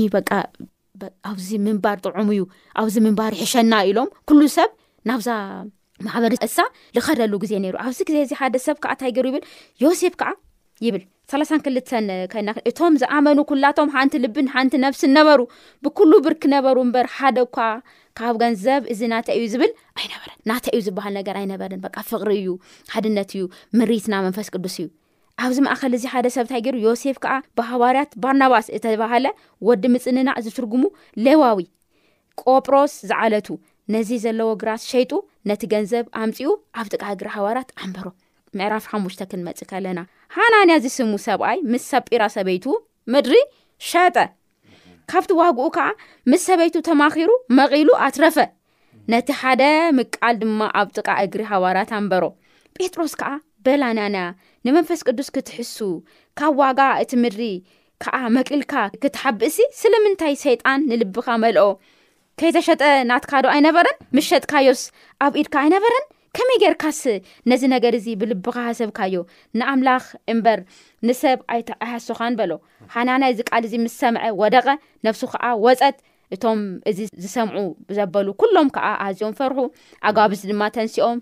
ኣብዚ 1.32 1.50
ምንባር 1.66 1.98
ጥዑሙ 2.06 2.30
እዩ 2.38 2.44
ኣብዚ 2.80 2.96
ምንባር 3.06 3.32
ይሕሸና 3.40 3.74
ኢሎ 3.90 4.00
ናብዛ 5.10 5.30
ማሕበሪእሳ 6.06 6.58
ዝኸደሉ 6.96 7.34
ግዜ 7.44 7.54
ነሩ 7.64 7.76
ኣብዚ 7.86 8.00
ግዜ 8.10 8.18
እዚ 8.26 8.34
ሓደ 8.42 8.56
ሰብ 8.66 8.78
ከዓ 8.84 8.92
እታይ 8.96 9.12
ገይሩ 9.16 9.26
ይብል 9.34 9.44
ዮሴፍ 9.84 10.14
ከዓ 10.22 10.30
ይብል 10.86 11.02
3ላሳ 11.32 11.50
ክልተ 11.66 11.90
ከይናክ 12.32 12.58
እቶም 12.70 12.94
ዝኣመኑ 13.02 13.40
ኩላቶም 13.50 13.90
ሓንቲ 13.96 14.14
ልብን 14.24 14.48
ሓንቲ 14.54 14.74
ነብስን 14.84 15.12
ነበሩ 15.18 15.40
ብኩሉ 15.86 16.12
ብርኪ 16.26 16.44
ነበሩ 16.56 16.76
እምበር 16.86 17.08
ሓደ 17.16 17.40
ኳ 17.56 17.66
ካብ 18.20 18.38
ገንዘብ 18.44 18.82
እዚ 18.94 19.02
ናተይ 19.14 19.36
እዩ 19.40 19.44
ዝብል 19.54 19.72
ይነበረን 20.06 20.38
ናተይ 20.52 20.72
እዩ 20.78 20.82
ዝበሃል 20.88 21.14
ነገር 21.20 21.36
ኣይነበርን 21.42 21.82
በ 21.84 21.92
ፍቕሪ 22.12 22.32
እዩ 22.44 22.54
ሓድነት 22.94 23.34
እዩ 23.40 23.44
ምሪትና 23.80 24.14
መንፈስ 24.28 24.50
ቅዱስ 24.56 24.78
እዩ 24.84 24.88
ኣብዚ 25.48 25.58
ማእኸል 25.68 25.94
እዚ 25.98 26.06
ሓደ 26.14 26.28
ሰብ 26.38 26.46
እታይ 26.48 26.62
ገይሩ 26.66 26.78
ዮሴፍ 26.88 27.18
ከዓ 27.26 27.36
ብሃባርያት 27.58 28.12
ባርናባስ 28.24 28.68
እተባሃለ 28.78 29.28
ወዲ 29.70 29.84
ምፅንናዕ 29.96 30.36
ዝትርጉሙ 30.48 30.84
ሌዋዊ 31.28 31.62
ቆጵሮስ 32.44 32.94
ዝዓለቱ 33.10 33.48
ነዚ 33.94 34.10
ዘለዎ 34.24 34.50
ግራስ 34.62 34.82
ሸይጡ 34.92 35.12
ነቲ 35.50 35.62
ገንዘብ 35.74 36.06
ኣምፂኡ 36.24 36.50
ኣብ 36.80 36.88
ጥቃ 36.94 37.04
እግሪ 37.16 37.28
ሃዋራት 37.36 37.70
ኣንበሮ 37.84 38.06
ምዕራፍ 38.60 38.84
ሓሙሽተ 38.92 39.22
ክንመጽእ 39.32 39.68
ከለና 39.72 40.00
ሃናንያ 40.36 40.76
ዚስሙ 40.84 41.12
ሰብኣይ 41.26 41.58
ምስ 41.72 41.84
ሰጲራ 41.94 42.24
ሰበይቱ 42.36 42.66
ምድሪ 43.14 43.38
ሸጠ 43.90 44.18
ካብቲ 45.12 45.32
ዋግኡ 45.42 45.66
ከዓ 45.78 45.88
ምስ 46.32 46.42
ሰበይቱ 46.52 46.76
ተማኺሩ 46.90 47.30
መቒሉ 47.58 47.90
ኣትረፈ 48.06 48.38
ነቲ 49.14 49.28
ሓደ 49.42 49.64
ምቃል 49.98 50.36
ድማ 50.42 50.60
ኣብ 50.80 50.90
ጥቃ 50.98 51.08
እግሪ 51.28 51.42
ሃዋራት 51.52 51.92
ኣንበሮ 52.00 52.24
ጴጥሮስ 52.78 53.14
ከዓ 53.22 53.32
በላ 53.68 53.84
ናንያ 54.00 54.22
ንመንፈስ 54.66 55.02
ቅዱስ 55.08 55.30
ክትሕሱ 55.36 55.78
ካብ 56.40 56.54
ዋጋ 56.64 56.80
እቲ 57.04 57.12
ምድሪ 57.24 57.44
ከዓ 58.04 58.18
መቂልካ 58.38 58.74
ክትሓብእሲ 59.02 59.58
ስለምንታይ 59.82 60.36
ሰይጣን 60.48 60.80
ንልብኻ 60.92 61.28
መልኦ 61.44 61.68
ከይዘሸጠ 62.40 62.82
ናትካዶ 63.10 63.46
ኣይነበረን 63.54 63.98
ምሸጥካዮስ 64.18 64.82
ኣብ 65.26 65.34
ኢድካ 65.40 65.56
ኣይነበረን 65.62 66.06
ከመይ 66.36 66.58
ጌርካስ 66.62 67.00
ነዚ 67.52 67.62
ነገር 67.74 67.94
እዚ 67.98 68.06
ብልብካ 68.22 68.58
ሰብካዮ 68.80 69.16
ንኣምላኽ 69.60 70.04
እምበር 70.34 70.60
ንሰብ 71.08 71.40
ኣይሓሶኻን 71.56 72.36
በሎ 72.42 72.52
ሓናና 72.94 73.22
እዚ 73.34 73.40
ቃል 73.50 73.64
እዚ 73.70 73.74
ምስ 73.86 73.96
ሰምዐ 74.04 74.22
ወደቐ 74.42 74.68
ነብሱ 75.08 75.22
ከዓ 75.34 75.44
ወፀት 75.66 75.98
እቶም 76.38 76.60
እዚ 76.92 77.00
ዝሰምዑ 77.24 77.58
ዘበሉ 77.98 78.28
ኩሎም 78.44 78.70
ከዓ 78.78 78.88
ኣዝዮም 79.08 79.34
ፈርሑ 79.40 79.58
ኣግባብስ 80.08 80.44
ድማ 80.52 80.62
ተንሲኦም 80.78 81.20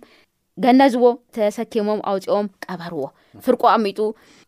ገነዝዎ 0.65 1.05
ተሰኪሞም 1.37 1.99
ኣውፂኦም 2.13 2.47
ቀበርዎ 2.67 3.01
ፍርቆ 3.47 3.63
ቅሚጡ 3.75 3.99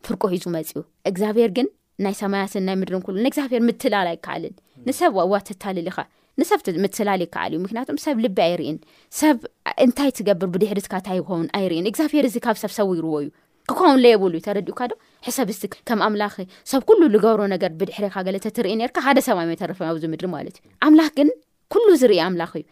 ፍርቆ 0.05 0.21
ሒዙ 0.35 0.45
መፂዩ 0.57 0.77
እግዚኣብሄር 1.11 1.51
ግን 1.59 1.69
ናይ 2.05 2.15
ሰማያስን 2.21 2.63
ናይ 2.69 2.77
ምድሪን 2.83 3.03
ኩሉ 3.09 3.17
ንእግዚኣብሄር 3.25 3.61
ምትላል 3.69 4.07
ይከኣልን 4.15 4.55
ንሰብ 4.87 5.13
እዋትታልልኻ 5.25 5.97
ንሰብምስላለ 6.41 7.21
ከኣል 7.33 7.51
እዩ 7.55 7.59
ምክንያቱም 7.65 7.97
ሰብ 8.05 8.17
ልቢ 8.25 8.37
ኣይርኢን 8.47 8.77
ሰብ 9.19 9.37
እንታይ 9.85 10.11
ትገብር 10.17 10.47
ብድሕሪትካ 10.53 10.93
እንታ 10.99 11.11
ይኸውን 11.19 11.47
ኣይርኢን 11.59 11.87
እግዚብሄር 11.91 12.25
እዚ 12.29 12.35
ካብ 12.45 12.57
ሰብ 12.63 12.71
ሰው 12.79 12.89
ይርዎ 12.97 13.13
እዩ 13.23 13.27
ክከውለ 13.69 14.05
የብሉ 14.11 14.33
ዩ 14.39 14.41
ተረድኡካዶ 14.47 14.91
ሕሰብስቲ 15.27 15.63
ከም 15.89 15.99
ኣምላ 16.07 16.23
ሰብ 16.71 16.81
ሉ 17.01 17.09
ዝገብሮ 17.15 17.41
ነገር 17.55 17.71
ብድሕሪካ 17.79 18.15
ገለተ 18.27 18.53
ትርኢ 18.57 18.73
ርካ 18.89 18.97
ሓደ 19.07 19.19
ሰብ 19.27 19.39
ተረፈ 19.61 19.79
ኣብዚ 19.89 20.03
ምድሪ 20.13 20.27
ማለትእዩ 20.35 20.65
ኣምላኽ 20.87 21.11
ግን 21.19 21.31
ኩሉ 21.75 21.87
ዝርኢ 22.03 22.19
ኣምላኽ 22.27 22.53
እዩ 22.59 22.65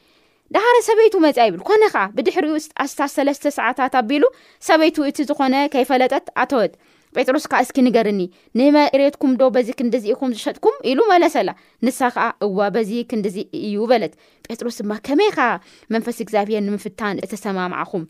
ዳሃረ 0.55 0.75
ሰበይቱ 0.87 1.15
መፅ 1.25 1.37
ይብል 1.47 1.61
ኮነ 1.69 1.83
ከዓ 1.93 2.03
ብድሕሪኡ 2.17 2.53
ኣስታ 2.83 2.99
ሰለስተ 3.15 3.47
ሰዓታት 3.59 3.95
ኣቢሉ 4.01 4.23
ሰበይቱ 4.67 4.97
እቲ 5.09 5.17
ዝኮነ 5.29 5.55
ከይፈለጠት 5.73 6.27
ኣተወት 6.43 6.73
ጴጥሮስ 7.19 7.45
ካዓ 7.51 7.59
እስኪ 7.65 7.77
ንገርኒ 7.85 8.19
ንመሬትኩም 8.59 9.31
ዶ 9.39 9.43
በዚ 9.53 9.69
ክንዲዚኢኹም 9.77 10.31
ዝሸጥኩም 10.35 10.75
ኢሉ 10.89 10.99
መለሰላ 11.11 11.49
ንሳ 11.85 11.99
ከዓ 12.15 12.25
እዋ 12.45 12.57
በዚ 12.75 12.91
ክንዲዚ 13.11 13.37
እዩ 13.67 13.77
በለት 13.91 14.13
ጴጥሮስ 14.49 14.77
ድማ 14.81 14.95
ከመይ 15.07 15.31
ካዓ 15.37 15.49
መንፈስ 15.93 16.19
እግዚኣብሔር 16.25 16.61
ንምፍታን 16.67 17.21
እተሰማምዕኹም 17.27 18.03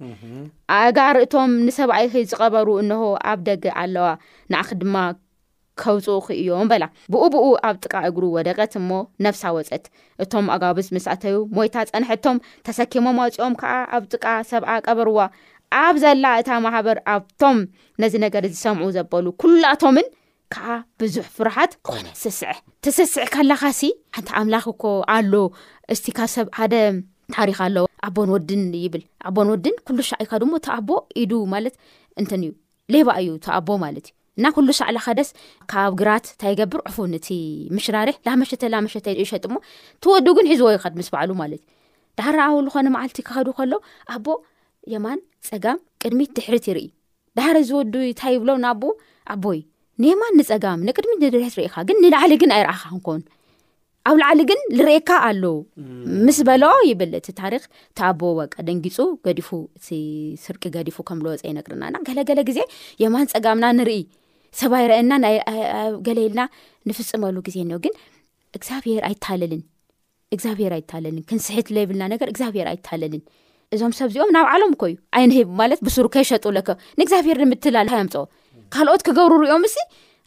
ኣጋር 0.79 1.17
እቶም 1.23 1.53
ንሰብኣይ 1.67 2.07
ዝቀበሩ 2.33 2.67
እንሆ 2.83 3.01
ኣብ 3.33 3.39
ደግ 3.47 3.63
ኣለዋ 3.83 4.09
ንኣኺ 4.53 4.67
ድማ 4.83 4.95
ከውፁኡ 5.81 6.19
ክ 6.25 6.27
እዮም 6.41 6.67
በላ 6.69 6.83
ብኡብኡ 7.13 7.45
ኣብ 7.67 7.75
ጥቃ 7.85 7.93
እግሩ 8.09 8.23
ወደቀት 8.35 8.73
እሞ 8.79 8.89
ነብሳ 9.25 9.41
ወፀት 9.57 9.83
እቶም 10.23 10.45
ኣጋብስ 10.53 10.87
ምስእተዩ 10.95 11.35
ሞይታ 11.57 11.75
ፀንሐቶም 11.91 12.37
ተሰኪሞም 12.67 13.19
ኣፅኦም 13.25 13.55
ከዓ 13.61 13.73
ኣብ 13.97 14.05
ጥቃ 14.13 14.25
ሰብኣ 14.51 14.69
ቀበርዋ 14.85 15.17
ኣብ 15.79 15.95
ዘላ 16.03 16.25
እታ 16.41 16.49
ማሕበር 16.65 16.97
ኣብቶም 17.13 17.57
ነዚ 18.01 18.13
ነገር 18.25 18.43
ዝሰምዑ 18.53 18.85
ዘበሉ 18.97 19.25
ኩላቶምን 19.41 20.07
ከዓ 20.53 20.67
ብዙሕ 21.01 21.25
ፍሩሓት 21.37 21.71
ኮነ 21.89 22.07
ስስ 22.21 22.37
ስስ 22.97 23.13
ከላኻ 23.33 23.61
ሲ 23.79 23.81
ሓንቲ 24.15 24.29
ኣምላኽ 24.41 24.65
ኮ 24.83 24.91
ኣሎ 25.15 25.33
እስቲ 25.93 26.05
ካ 26.17 26.27
ሰብ 26.35 26.47
ሓደ 26.59 26.75
ታሪኻ 27.35 27.57
ኣሎ 27.67 27.77
ኣቦ 28.07 28.17
ንወድን 28.29 28.63
ይብል 28.83 29.03
ኣቦ 29.27 29.37
ንወድን 29.47 29.75
ኩሉ 29.87 29.97
ሻዕ 30.09 30.19
ኢካ 30.25 30.31
ድሞ 30.41 30.51
ተኣቦ 30.67 30.89
ኢዱ 31.21 31.31
ማለት 31.53 31.75
እንትን 32.21 32.41
እዩ 32.47 32.51
ሌባ 32.95 33.09
እዩ 33.21 33.29
ኣቦ 33.57 33.69
ማለት 33.85 34.05
እዩ 34.09 34.15
እና 34.39 34.47
ኩሉ 34.55 34.69
ሳዕ 34.79 34.89
ላኻ 34.95 35.05
ደስ 35.19 35.29
ካብ 35.71 35.93
ግራት 35.99 36.25
እንታይገብር 36.33 36.81
ዕፉ 36.89 36.97
ቲ 37.25 37.35
ምሽራርሕ 37.75 38.15
ላመሸተ 38.27 38.63
ላመሸተ 38.73 39.07
እሸጥ 39.23 39.43
ሞ 39.53 39.55
ትወዱ 40.05 40.25
ግን 40.37 40.45
ሒዝዎ 40.51 40.69
ይካምስ 40.75 41.09
በዕሉዳኣዊ 41.13 41.57
ዝኾነመዓልቲ 42.67 43.17
ክኸዱ 43.27 43.47
ከሎኣቦ 43.59 44.25
የማን 44.93 45.19
ፀጋም 45.47 45.79
ቅድሚት 46.03 46.29
ድሕርት 46.37 46.65
ይርኢ 46.69 46.85
ዳሕር 47.37 47.57
ዝወዱ 47.69 47.93
ታ 48.19 48.29
ይብሎ 48.35 48.49
ናኣቦኡ 48.65 48.93
ኣቦይ 49.33 49.59
ንየማን 50.01 50.33
ንፀጋም 50.39 50.79
ንቅድሚት 50.87 51.19
ድት 51.33 51.55
ሪእካ 51.61 51.75
ግን 51.89 51.97
ንላዕሊ 52.03 52.33
ግን 52.41 52.51
ኣይረኣኻ 52.57 52.81
ክንከውን 52.91 53.21
ኣብ 54.09 54.17
ላዕሊ 54.21 54.41
ግን 54.49 54.59
ንርኤካ 54.79 55.09
ኣለው 55.27 55.55
ምስ 56.25 56.37
በሎኦ 56.47 56.75
ይብል 56.89 57.13
እቲ 57.19 57.27
ታሪክ 57.39 57.63
እቲ 57.89 57.99
ኣቦ 58.09 58.21
ወቀ 58.39 58.53
ደንጊፁ 58.67 58.97
ገዲፉ 59.25 59.49
እ 59.97 59.97
ስርቂ 60.43 60.63
ገዲፉ 60.75 60.97
ከም 61.07 61.19
ልወፅ 61.25 61.41
ይነግርናና 61.49 61.95
ገለገለ 62.09 62.41
ግዜ 62.49 62.59
የማን 63.03 63.27
ፀጋምና 63.33 63.67
ንርኢ 63.79 63.99
ሰብኣይረአና 64.59 65.13
ገሌልና 66.07 66.41
ንፍፅመሉ 66.89 67.35
ግዜ 67.47 67.57
እኒ 67.65 67.73
ግን 67.85 67.93
እግዚኣብሄር 68.59 69.01
ኣይታለልን 69.09 69.63
እግዚኣብሄር 70.35 70.71
ኣይታለልን 70.77 71.25
ክንስሕት 71.31 71.67
ለይብልና 71.77 72.03
ነገር 72.13 72.27
እግዚኣብሄር 72.33 72.67
ኣይታለልን 72.73 73.21
እዞም 73.75 73.93
ሰብእዚኦም 73.99 74.29
ናባ 74.35 74.45
ዓሎም 74.55 74.73
ኮእዩ 74.81 74.93
ኣይንህብ 75.19 75.47
ማለት 75.61 75.79
ብሱሩ 75.85 76.05
ከይሸጥውለብ 76.13 76.67
ንእግዚኣብሄር 76.99 77.37
ንምትላልዮምፅ 77.43 78.13
ካልኦት 78.73 79.01
ክገብሩ 79.07 79.31
ሪኦም 79.47 79.63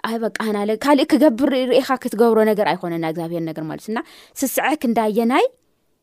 ኣካእገብርካክትገብሮ 0.09 2.37
ነር 2.49 2.67
ኣይኮነናግብርማስስዐ 2.73 4.67
ንዳየናይ 4.93 5.45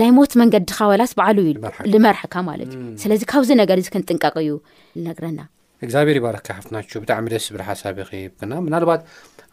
ናይ 0.00 0.10
ሞት 0.16 0.32
መንገዲካወላስ 0.40 1.12
በዕሉ 1.18 1.38
ኢሉ 1.50 1.58
ልመርሐካ 1.92 2.34
ማለት 2.50 2.70
ዩ 2.74 2.78
ስለዚ 3.02 3.22
ካብዚ 3.32 3.50
ነገር 3.62 3.76
እዚ 3.82 3.88
ክንጥንቀቅ 3.94 4.34
እዩ 4.42 4.50
ዝነግረና 4.98 5.40
እግዚብሄር 5.86 6.16
ይባረካ 6.18 6.46
ሓፍትናችው 6.58 6.98
ብጣዕሚ 7.02 7.26
ደስ 7.32 7.46
ዝብልሓሳቢ 7.48 7.98
ይከብክና 8.04 8.52
ምናልባት 8.66 9.02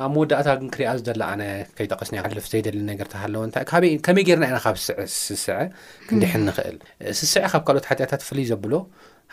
ኣብ 0.04 0.10
መወዳእታ 0.16 0.48
ግን 0.60 0.68
ክርያ 0.74 0.92
ዝደላ 1.00 1.24
ኣነ 1.32 1.44
ከይጠቀስና 1.78 2.13
ይልፍ 2.22 2.46
ዘይደል 2.52 2.78
ነገር 2.92 3.08
ተሃለዋ 3.13 3.42
ንታከመይ 3.50 4.24
ገርና 4.30 4.44
ኢና 4.52 4.60
ካብ 4.66 4.78
ስስስዐ 4.86 5.58
ክንዲሕ 6.10 6.32
ንክእል 6.50 6.78
ስስዐ 7.22 7.44
ካብ 7.54 7.63
ካልኦት 7.70 7.88
ሓትያታት 7.89 8.22
ትፍሉይ 8.24 8.46
ዘብሎ 8.52 8.74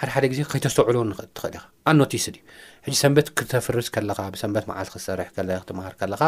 ሓደ 0.00 0.10
ሓደ 0.14 0.24
ግዜ 0.32 0.40
ከይተሰዕሉ 0.50 0.96
ንኽእል 1.08 1.26
ትኽእል 1.36 1.54
ኢኻ 1.60 1.64
ኣብ 1.90 1.96
ኖቲስ 2.00 2.24
ሕጂ 2.84 2.94
ሰንበት 3.00 3.26
ክተፍርስ 3.38 3.88
ከለኻ 3.94 4.18
ብሰንበት 4.34 4.64
መዓልቲ 4.70 4.88
ክትሰርሕ 4.94 5.28
ክትምሃር 5.62 5.94
ከለኻ 6.00 6.22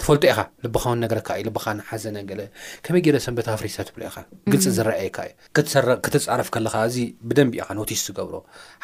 ትፈልጦ 0.00 0.22
ኢኻ 0.32 0.40
ልብኻውን 0.64 0.98
ነገረካ 1.04 1.28
እዩ 1.38 1.44
ልብኻን 1.48 1.78
ሓዘነ 1.90 2.16
ገለ 2.30 2.40
ከመይ 2.84 3.02
ገይረ 3.06 3.16
ሰንበት 3.26 3.46
ካፍሪሰ 3.52 3.76
ትብሎ 3.88 4.02
ኢኻ 4.10 4.16
ግልፂ 4.52 4.64
ዝረአየካ 4.78 5.16
እዩ 5.28 5.38
ክትፃረፍ 6.06 6.48
ከለኻ 6.56 6.74
እዚ 6.90 6.96
ብደንቢ 7.30 7.54
ኢኻ 7.62 7.68
ኖቲስ 7.80 8.02
ዝገብሮ 8.08 8.36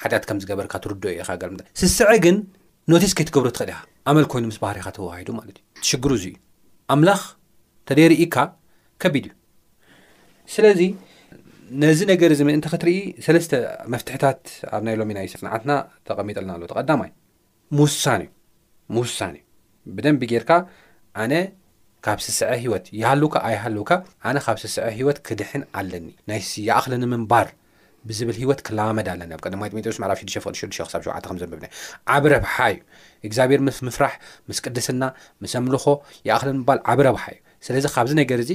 ሓድያት 0.03 0.25
ከም 0.31 0.41
ዝገበርካ 0.45 0.73
ትርደ 0.87 1.05
ኢኻ 1.21 1.31
ም 1.55 1.61
ስስዐ 1.83 2.09
ግን 2.27 2.39
ኖቲስ 2.95 3.13
ከይትገብሮ 3.19 3.51
ትኽእል 3.59 3.73
ኢኻ 3.75 3.81
ኣመል 4.13 4.27
ኮይኑ 4.35 4.45
ምስ 4.53 4.59
ባህር 4.65 4.79
ኻ 4.85 4.97
ተዋሂዱ 4.99 5.29
ማለት 5.41 5.57
እዩ 5.61 5.83
ትሽግር 5.85 6.15
እዙ 6.21 6.25
ዩ 6.33 6.37
ኣምላኽ 6.95 7.23
ተደይርኢካ 7.91 8.37
ከቢድ 9.05 9.27
እዩ 9.31 9.35
ስለዚ 10.57 10.81
ነዚ 11.83 12.01
ነገር 12.11 12.31
እዚ 12.35 12.41
ምእንተ 12.47 12.67
ክትርኢ 12.73 12.91
ሰለስተ 13.27 13.53
መፍትሕታት 13.93 14.43
ኣብ 14.75 14.83
ናይ 14.87 14.95
ሎሚ 15.01 15.13
ናይ 15.17 15.27
ስፍንዓትና 15.33 15.73
ተቐሚጠልና 16.09 16.51
ኣለ 16.57 16.63
ተቐዳማይ 16.73 17.11
ውሳ 17.81 18.05
እዩ 18.25 18.29
ውሳን 18.99 19.33
እዩ 19.39 19.43
ብደንቢ 19.97 20.23
ጌርካ 20.33 20.51
ኣነ 21.23 21.33
ካብ 22.07 22.19
ስስዐ 22.27 22.51
ሂወት 22.65 22.87
ይሃሉውካ 23.01 23.37
ኣይሃልውካ 23.49 23.91
ኣነ 24.31 24.37
ካብ 24.47 24.59
ስስዐ 24.65 24.87
ህወት 24.99 25.19
ክድሕን 25.27 25.63
ኣለኒ 25.81 26.07
ናይ 26.31 26.41
የእኽልንምንባር 26.69 27.49
ብዝብል 28.09 28.39
ሂወት 28.43 28.61
ክላመድ 28.69 29.07
ኣለና 29.15 29.33
ቀማስዕ 29.45 29.73
6 29.99 30.09
ቅ6 30.45 30.71
ክሳብ 30.79 31.03
ሸ 31.09 31.19
ከ 31.27 31.37
ዘንብብና 31.43 31.67
ዓብ 32.15 32.25
ረብሓ 32.35 32.57
እዩ 32.73 32.81
እግዚኣብሔር 33.27 33.61
ምስ 33.69 33.79
ምፍራሕ 33.89 34.15
ምስ 34.51 34.59
ቅድስና 34.67 35.05
ምስ 35.45 35.53
ኣምልኾ 35.61 35.85
የኣኽሊን 36.29 36.59
ምባል 36.63 36.81
ዓብ 36.93 37.01
ረብሓ 37.09 37.25
እዩ 37.35 37.39
ስለዚ 37.69 37.87
ካብዚ 37.97 38.15
ነገር 38.25 38.41
እዚ 38.47 38.53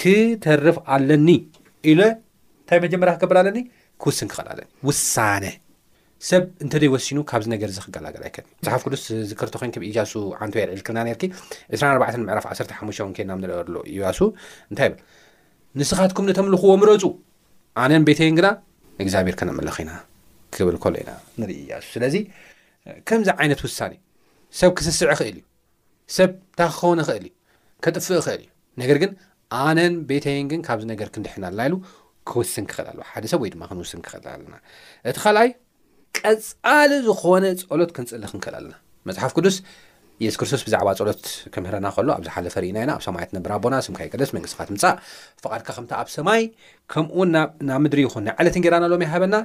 ክተርፍ 0.00 0.78
ኣለኒ 0.96 1.28
ኢ 1.92 1.92
እንታይ 2.66 2.78
መጀመሪ 2.84 3.08
ክገብር 3.16 3.36
ኣለኒ 3.40 3.58
ክውስን 4.02 4.28
ክኸላዘኒ 4.30 4.66
ውሳነ 4.86 5.44
ሰብ 6.28 6.44
እንተደይ 6.64 6.88
ወሲኑ 6.94 7.18
ካብዚ 7.30 7.46
ነገር 7.52 7.68
ዚ 7.74 7.78
ክገላገል 7.84 8.22
ኣይከ 8.26 8.36
ብፅሓፍ 8.60 8.82
ቅዱስ 8.86 9.02
ዝክርቶ 9.30 9.54
ኮይን 9.60 9.72
ብ 9.82 9.84
እያሱ 9.88 10.12
ዓንቲ 10.44 10.54
ወ 10.60 10.64
ዝክርና 10.78 11.00
ነርኪ 11.08 11.22
2ራ4 11.74 12.16
ምዕራፍ 12.28 12.46
1ተ 12.54 12.70
ሓሙሽውን 12.78 13.12
ኬና 13.16 13.30
ንሪኢሎ 13.42 13.76
እያሱ 13.92 14.18
እንታይ 14.70 14.88
ይብል 14.90 14.98
ንስኻትኩም 15.80 16.26
ንተምልኽዎ 16.30 16.72
ምረፁ 16.82 17.02
ኣነን 17.82 18.06
ቤተይን 18.08 18.34
ግና 18.40 18.48
እግዚኣብር 19.04 19.36
ከነመለኸ 19.42 19.76
ኢና 19.84 19.92
ክብል 20.56 20.78
ከሎ 20.84 20.94
ኢና 21.02 21.12
ንርኢ 21.42 21.56
እያሱ 21.66 21.84
ስለዚ 21.96 22.16
ከምዚ 23.10 23.28
ዓይነት 23.44 23.62
ውሳኒ 23.66 23.94
እዩ 23.94 24.58
ሰብ 24.62 24.72
ክስስዕ 24.80 25.08
ኽእል 25.20 25.36
እዩ 25.40 25.44
ሰብ 26.16 26.32
እታ 26.54 26.60
ክኸውነ 26.72 27.00
ኽእል 27.10 27.26
ዩ 27.28 27.32
ከጥፍእ 27.86 28.22
ኽእል 28.28 28.42
እዩ 28.46 28.50
ነገር 28.82 28.98
ግን 29.04 29.12
ኣነን 29.62 29.94
ቤተይን 30.12 30.48
ግን 30.54 30.60
ካብዚ 30.70 30.84
ነገር 30.94 31.08
ክንዲሕናና 31.14 31.60
ኢሉ 31.68 31.74
ክውስን 32.30 32.64
ክኽእል 32.70 32.88
ኣለዎ 32.92 33.04
ሓደ 33.10 33.24
ሰብ 33.32 33.40
ወይ 33.44 33.50
ድማ 33.54 33.62
ክንውስን 33.70 34.00
ክኽእል 34.04 34.26
ኣለና 34.34 34.54
እቲ 35.08 35.16
ኻልኣይ 35.24 35.50
ቀጻሊ 36.18 36.90
ዝኾነ 37.06 37.44
ጸሎት 37.62 37.90
ክንጽእሊ 37.96 38.22
ክንክእል 38.32 38.54
ኣለና 38.60 38.74
መጽሓፍ 39.08 39.32
ቅዱስ 39.36 39.56
የሱ 40.24 40.36
ክርስቶስ 40.40 40.62
ብዛዕባ 40.66 40.90
ፀሎት 40.98 41.24
ከምህረና 41.54 41.86
ከሎ 41.94 42.08
ኣብ 42.16 42.22
ዝሓለፈ 42.26 42.54
ርኢና 42.62 42.76
ኢና 42.84 42.90
ኣብ 42.96 43.02
ሰማያት 43.06 43.30
ነብራ 43.36 43.52
ኣቦና 43.58 43.76
ስምካይ 43.86 44.08
ቀለስ 44.14 44.30
መንግስትኻት 44.36 44.68
ምፃእ 44.74 44.94
ፍቓድካ 45.44 45.68
ከምታ 45.76 45.92
ኣብ 46.02 46.08
ሰማይ 46.14 46.40
ከምኡውን 46.92 47.28
ናብ 47.70 47.80
ምድሪ 47.86 48.00
ይኹን 48.06 48.28
ዓለትን 48.38 48.62
ጌራና 48.66 48.84
ኣሎም 48.88 49.02
ይሃበና 49.06 49.36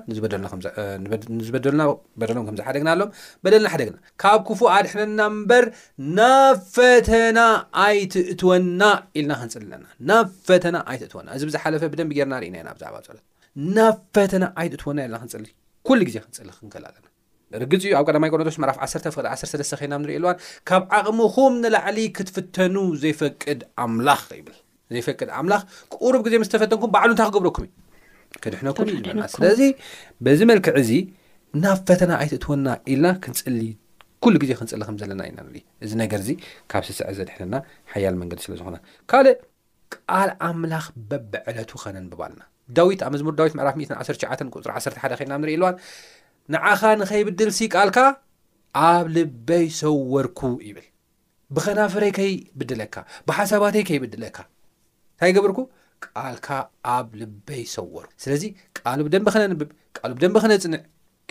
ዝበና 1.47 1.81
በደሎም 2.21 2.45
ከምዝሓደግና 2.49 2.89
ኣሎም 2.95 3.11
በደልና 3.43 3.67
ሓደግና 3.73 3.97
ካብ 4.23 4.39
ክፉ 4.51 4.61
ኣድሕነና 4.75 5.21
ምበር 5.37 5.65
ናብ 6.19 6.55
ፈተና 6.77 7.39
ኣይትእትወና 7.85 8.81
ኢልና 9.19 9.33
ክንፅል 9.43 9.65
ለና 9.75 9.85
ናብ 10.11 10.29
ፈተና 10.49 10.77
ኣይትእትወና 10.89 11.27
እዚ 11.37 11.43
ብዝሓለፈ 11.49 11.83
ብደንቢ 11.95 12.11
ጌርና 12.21 12.35
ርኢና 12.43 12.57
ኢና 12.63 12.71
ብዛዕባ 12.77 12.95
ፀሎት 13.09 13.23
ናብ 13.77 13.97
ፈተና 14.17 14.43
ኣይትእትወና 14.61 14.99
ኢልና 15.07 15.17
ክንፅ 15.23 15.51
ኩሉ 15.89 15.99
ግዜ 16.09 16.17
ክንፅሊ 16.25 16.49
ክንክእል 16.59 16.85
ኣለና 16.89 17.07
እርግፂ 17.59 17.71
እዩ 17.87 17.93
ኣብ 17.99 18.05
ቀዳማ 18.09 18.25
ቆኖቶስ 18.33 18.57
መዕራፍ 18.63 18.77
1 18.85 19.07
ፍ 19.15 19.19
1 19.23 19.81
ኸና 19.81 19.93
ንሪኢ 20.03 20.15
ኣልዋን 20.19 20.37
ካብ 20.69 20.83
ዓቕምኹም 20.97 21.53
ንላዕሊ 21.63 21.99
ክትፍተኑ 22.17 22.75
ዘፈ 23.03 23.19
ይ 24.39 24.43
ዘይፈቅድ 24.93 25.29
ኣምላኽ 25.39 25.61
ክቕሩብ 25.91 26.21
ግዜ 26.25 26.33
ምስ 26.41 26.49
ተፈተንኩም 26.53 26.89
ባዕሉ 26.93 27.09
እንታይ 27.13 27.27
ክገብረኩም 27.27 27.63
እዩ 27.67 27.73
ክድሕነኩም 28.43 28.87
ና 29.19 29.25
ስለዚ 29.33 29.61
በዚ 30.25 30.39
መልክዕ 30.49 30.73
እዚ 30.81 30.91
ናብ 31.63 31.77
ፈተና 31.89 32.11
ኣይትእትወና 32.23 32.67
ኢልና 32.93 33.07
ክንፅሊ 33.23 33.61
ኩሉ 34.25 34.35
ግዜ 34.43 34.51
ክንፅሊ 34.59 34.81
ከም 34.87 34.97
ዘለና 35.01 35.21
ኢና 35.29 35.39
ንኢ 35.53 35.61
እዚ 35.85 35.91
ነገር 36.03 36.19
ዚ 36.27 36.35
ካብ 36.71 36.83
ስሳዐ 36.87 37.07
ዘድሕነና 37.19 37.55
ሓያል 37.93 38.17
መንገዲ 38.23 38.41
ስለ 38.47 38.53
ዝኮነ 38.61 38.77
ካልእ 39.13 39.33
ቃል 39.95 40.29
ኣምላኽ 40.49 40.85
በበ 41.11 41.33
ዕለቱ 41.51 41.71
ኸነን 41.83 42.05
ብባልና 42.11 42.41
ዳዊት 42.79 43.01
ኣብ 43.07 43.11
መዝሙሩ 43.15 43.33
ዳዊት 43.41 43.55
መዕራፍ 43.59 43.77
1ሸ 44.01 44.09
ፅሪ 44.19 44.27
1 44.39 45.01
ሓ 45.03 45.09
ኸና 45.21 45.33
ንርኢ 45.43 45.55
ኣዋን 45.61 45.75
ንዓኻ 46.53 46.81
ንኸይብድል 47.01 47.51
ሲ 47.57 47.61
ቃልካ 47.75 47.97
ኣብ 48.89 49.05
ልበይ 49.15 49.65
ሰወርኩ 49.81 50.39
ይብል 50.67 50.87
ብኸናፍረይ 51.55 52.11
ከይብድለካ 52.17 52.95
ብሓሳባተይ 53.29 53.83
ከይብድለካ 53.89 54.37
እንታይ 55.13 55.31
ገበርኩ 55.37 55.59
ቃልካ 56.07 56.47
ኣብ 56.95 57.07
ልበይ 57.21 57.61
ሰወርኩ 57.75 58.11
ስለዚ 58.23 58.43
ቃሉ 58.79 58.99
ብደንብ 59.07 59.27
ኸነንብብ 59.35 59.69
ቃሉ 59.99 60.11
ብደንብ 60.17 60.37
ኸነጽንዕ 60.45 60.81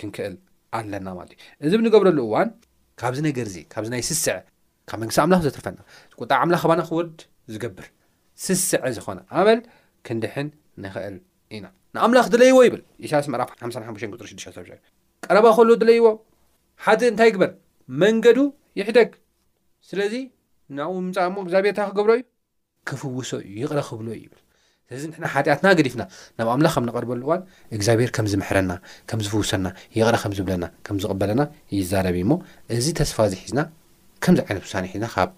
ክንክእል 0.00 0.34
ኣለና 0.78 1.06
ማለት 1.18 1.32
እዩ 1.40 1.68
እዚ 1.70 1.74
ኣብ 1.78 1.82
ንገብረሉ 1.86 2.18
እዋን 2.28 2.50
ካብዚ 3.02 3.18
ነገር 3.28 3.46
እዚ 3.50 3.56
ካብዚ 3.74 3.88
ናይ 3.94 4.02
ስስዐ 4.10 4.28
ካብ 4.90 4.98
መንግስቲ 5.02 5.18
ኣምላኽ 5.24 5.40
ዘትርፈና 5.46 5.78
ቆጣዕ 6.20 6.38
ኣምላኽ 6.44 6.62
ኸባና 6.64 6.80
ክወርድ 6.90 7.18
ዝገብር 7.54 7.86
ስስዐ 8.44 8.82
ዝኾነ 8.96 9.18
ኣመል 9.40 9.60
ክንድሕን 10.08 10.48
ንኽእል 10.84 11.16
ኢና 11.56 11.66
ንኣምላኽ 11.96 12.26
ድለይዎ 12.34 12.58
ይብል 12.68 12.82
ኢሳስ 13.06 13.26
መዕራፍ 13.34 13.50
55 13.60 14.06
ቁፅሪ 14.14 14.34
6ዱሽ 14.46 14.70
ሰብ 14.70 14.80
ቀረባ 15.28 15.46
ከህሎዎ 15.56 15.74
ተለይዎ 15.82 16.06
ሓደ 16.84 17.00
እንታይ 17.12 17.30
ግበር 17.34 17.50
መንገዱ 18.02 18.38
ይሕደግ 18.80 19.08
ስለዚ 19.88 20.14
ናብኡ 20.76 20.94
ምፃ 21.06 21.16
እሞ 21.30 21.36
እግዚኣብሄርታ 21.44 21.80
ክገብሮ 21.90 22.10
እዩ 22.18 22.24
ክፍውሶ 22.88 23.30
ይቕረ 23.60 23.78
ክብሎ 23.88 24.06
እዩ 24.16 24.20
ይብል 24.26 24.40
ስለዚ 24.88 25.02
ንሕና 25.10 25.26
ሓጢኣትና 25.34 25.66
ገዲፍና 25.78 26.02
ናብ 26.38 26.48
ኣምላኽ 26.54 26.72
ከም 26.76 26.84
ነቐርበሉ 26.88 27.20
እዋን 27.26 27.42
እግዚኣብሔር 27.76 28.10
ከም 28.16 28.26
ዝምሕረና 28.32 28.72
ከም 29.10 29.18
ዝፍውሰና 29.26 29.66
ይቕረ 29.96 30.16
ከምዝብለና 30.22 30.64
ከምዝቕበለና 30.88 31.42
ይዛረበ 31.76 32.16
ሞ 32.30 32.34
እዚ 32.78 32.86
ተስፋ 33.00 33.16
እዚ 33.30 33.34
ሒዝና 33.42 33.60
ከምዚ 34.24 34.40
ዓይነት 34.46 34.64
ውሳኒ 34.68 34.84
ሒዝና 34.92 35.06
ካብ 35.16 35.30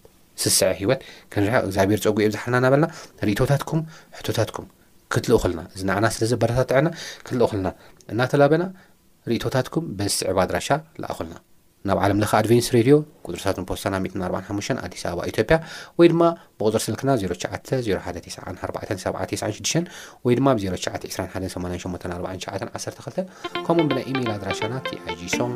ስስዐ 0.42 0.68
ሂወት 0.83 1.01
ክንሪሖ 1.33 1.55
እግዚኣብሔር 1.66 2.01
ፀጉ 2.05 2.16
እየ 2.23 2.29
ብዝሓርና 2.31 2.57
እናበለና 2.61 2.87
ርእቶታትኩም 3.27 3.81
ሕቶታትኩም 4.18 4.68
ክትልእክልና 5.14 5.61
እዚንዓና 5.77 6.07
ስለዚ 6.16 6.33
በረታ 6.42 6.61
ትዕና 6.71 6.88
ክትልእክልና 7.27 7.68
እናተላበና 8.12 8.62
ርእቶታትኩም 9.31 9.85
በንስዕባ 9.99 10.39
ኣድራሻ 10.47 10.69
ዝኣኮልና 11.01 11.35
ናብ 11.89 11.99
ዓለምለ 12.05 12.25
ኣድቬንስ 12.39 12.67
ሬድዮ 12.75 12.95
ቁፅርሳቱን 13.27 13.65
ፖስታና 13.69 13.95
45 14.27 14.73
ኣዲስ 14.85 15.03
ኣበባ 15.09 15.21
ኢትዮጵያ 15.31 15.57
ወይ 15.99 16.07
ድማ 16.13 16.23
ብቁፅሪ 16.59 16.81
ስልክና 16.85 17.11
09194796 17.23 19.91
ወይ 20.29 20.35
ድማ 20.41 20.49
ብ9921884912 20.59 23.21
ከምም 23.67 23.87
ብናይ 23.93 24.05
ኢሜል 24.13 24.31
ኣድራሻና 24.37 24.75
ቲኣጂ 24.91 25.21
ሶን 25.37 25.53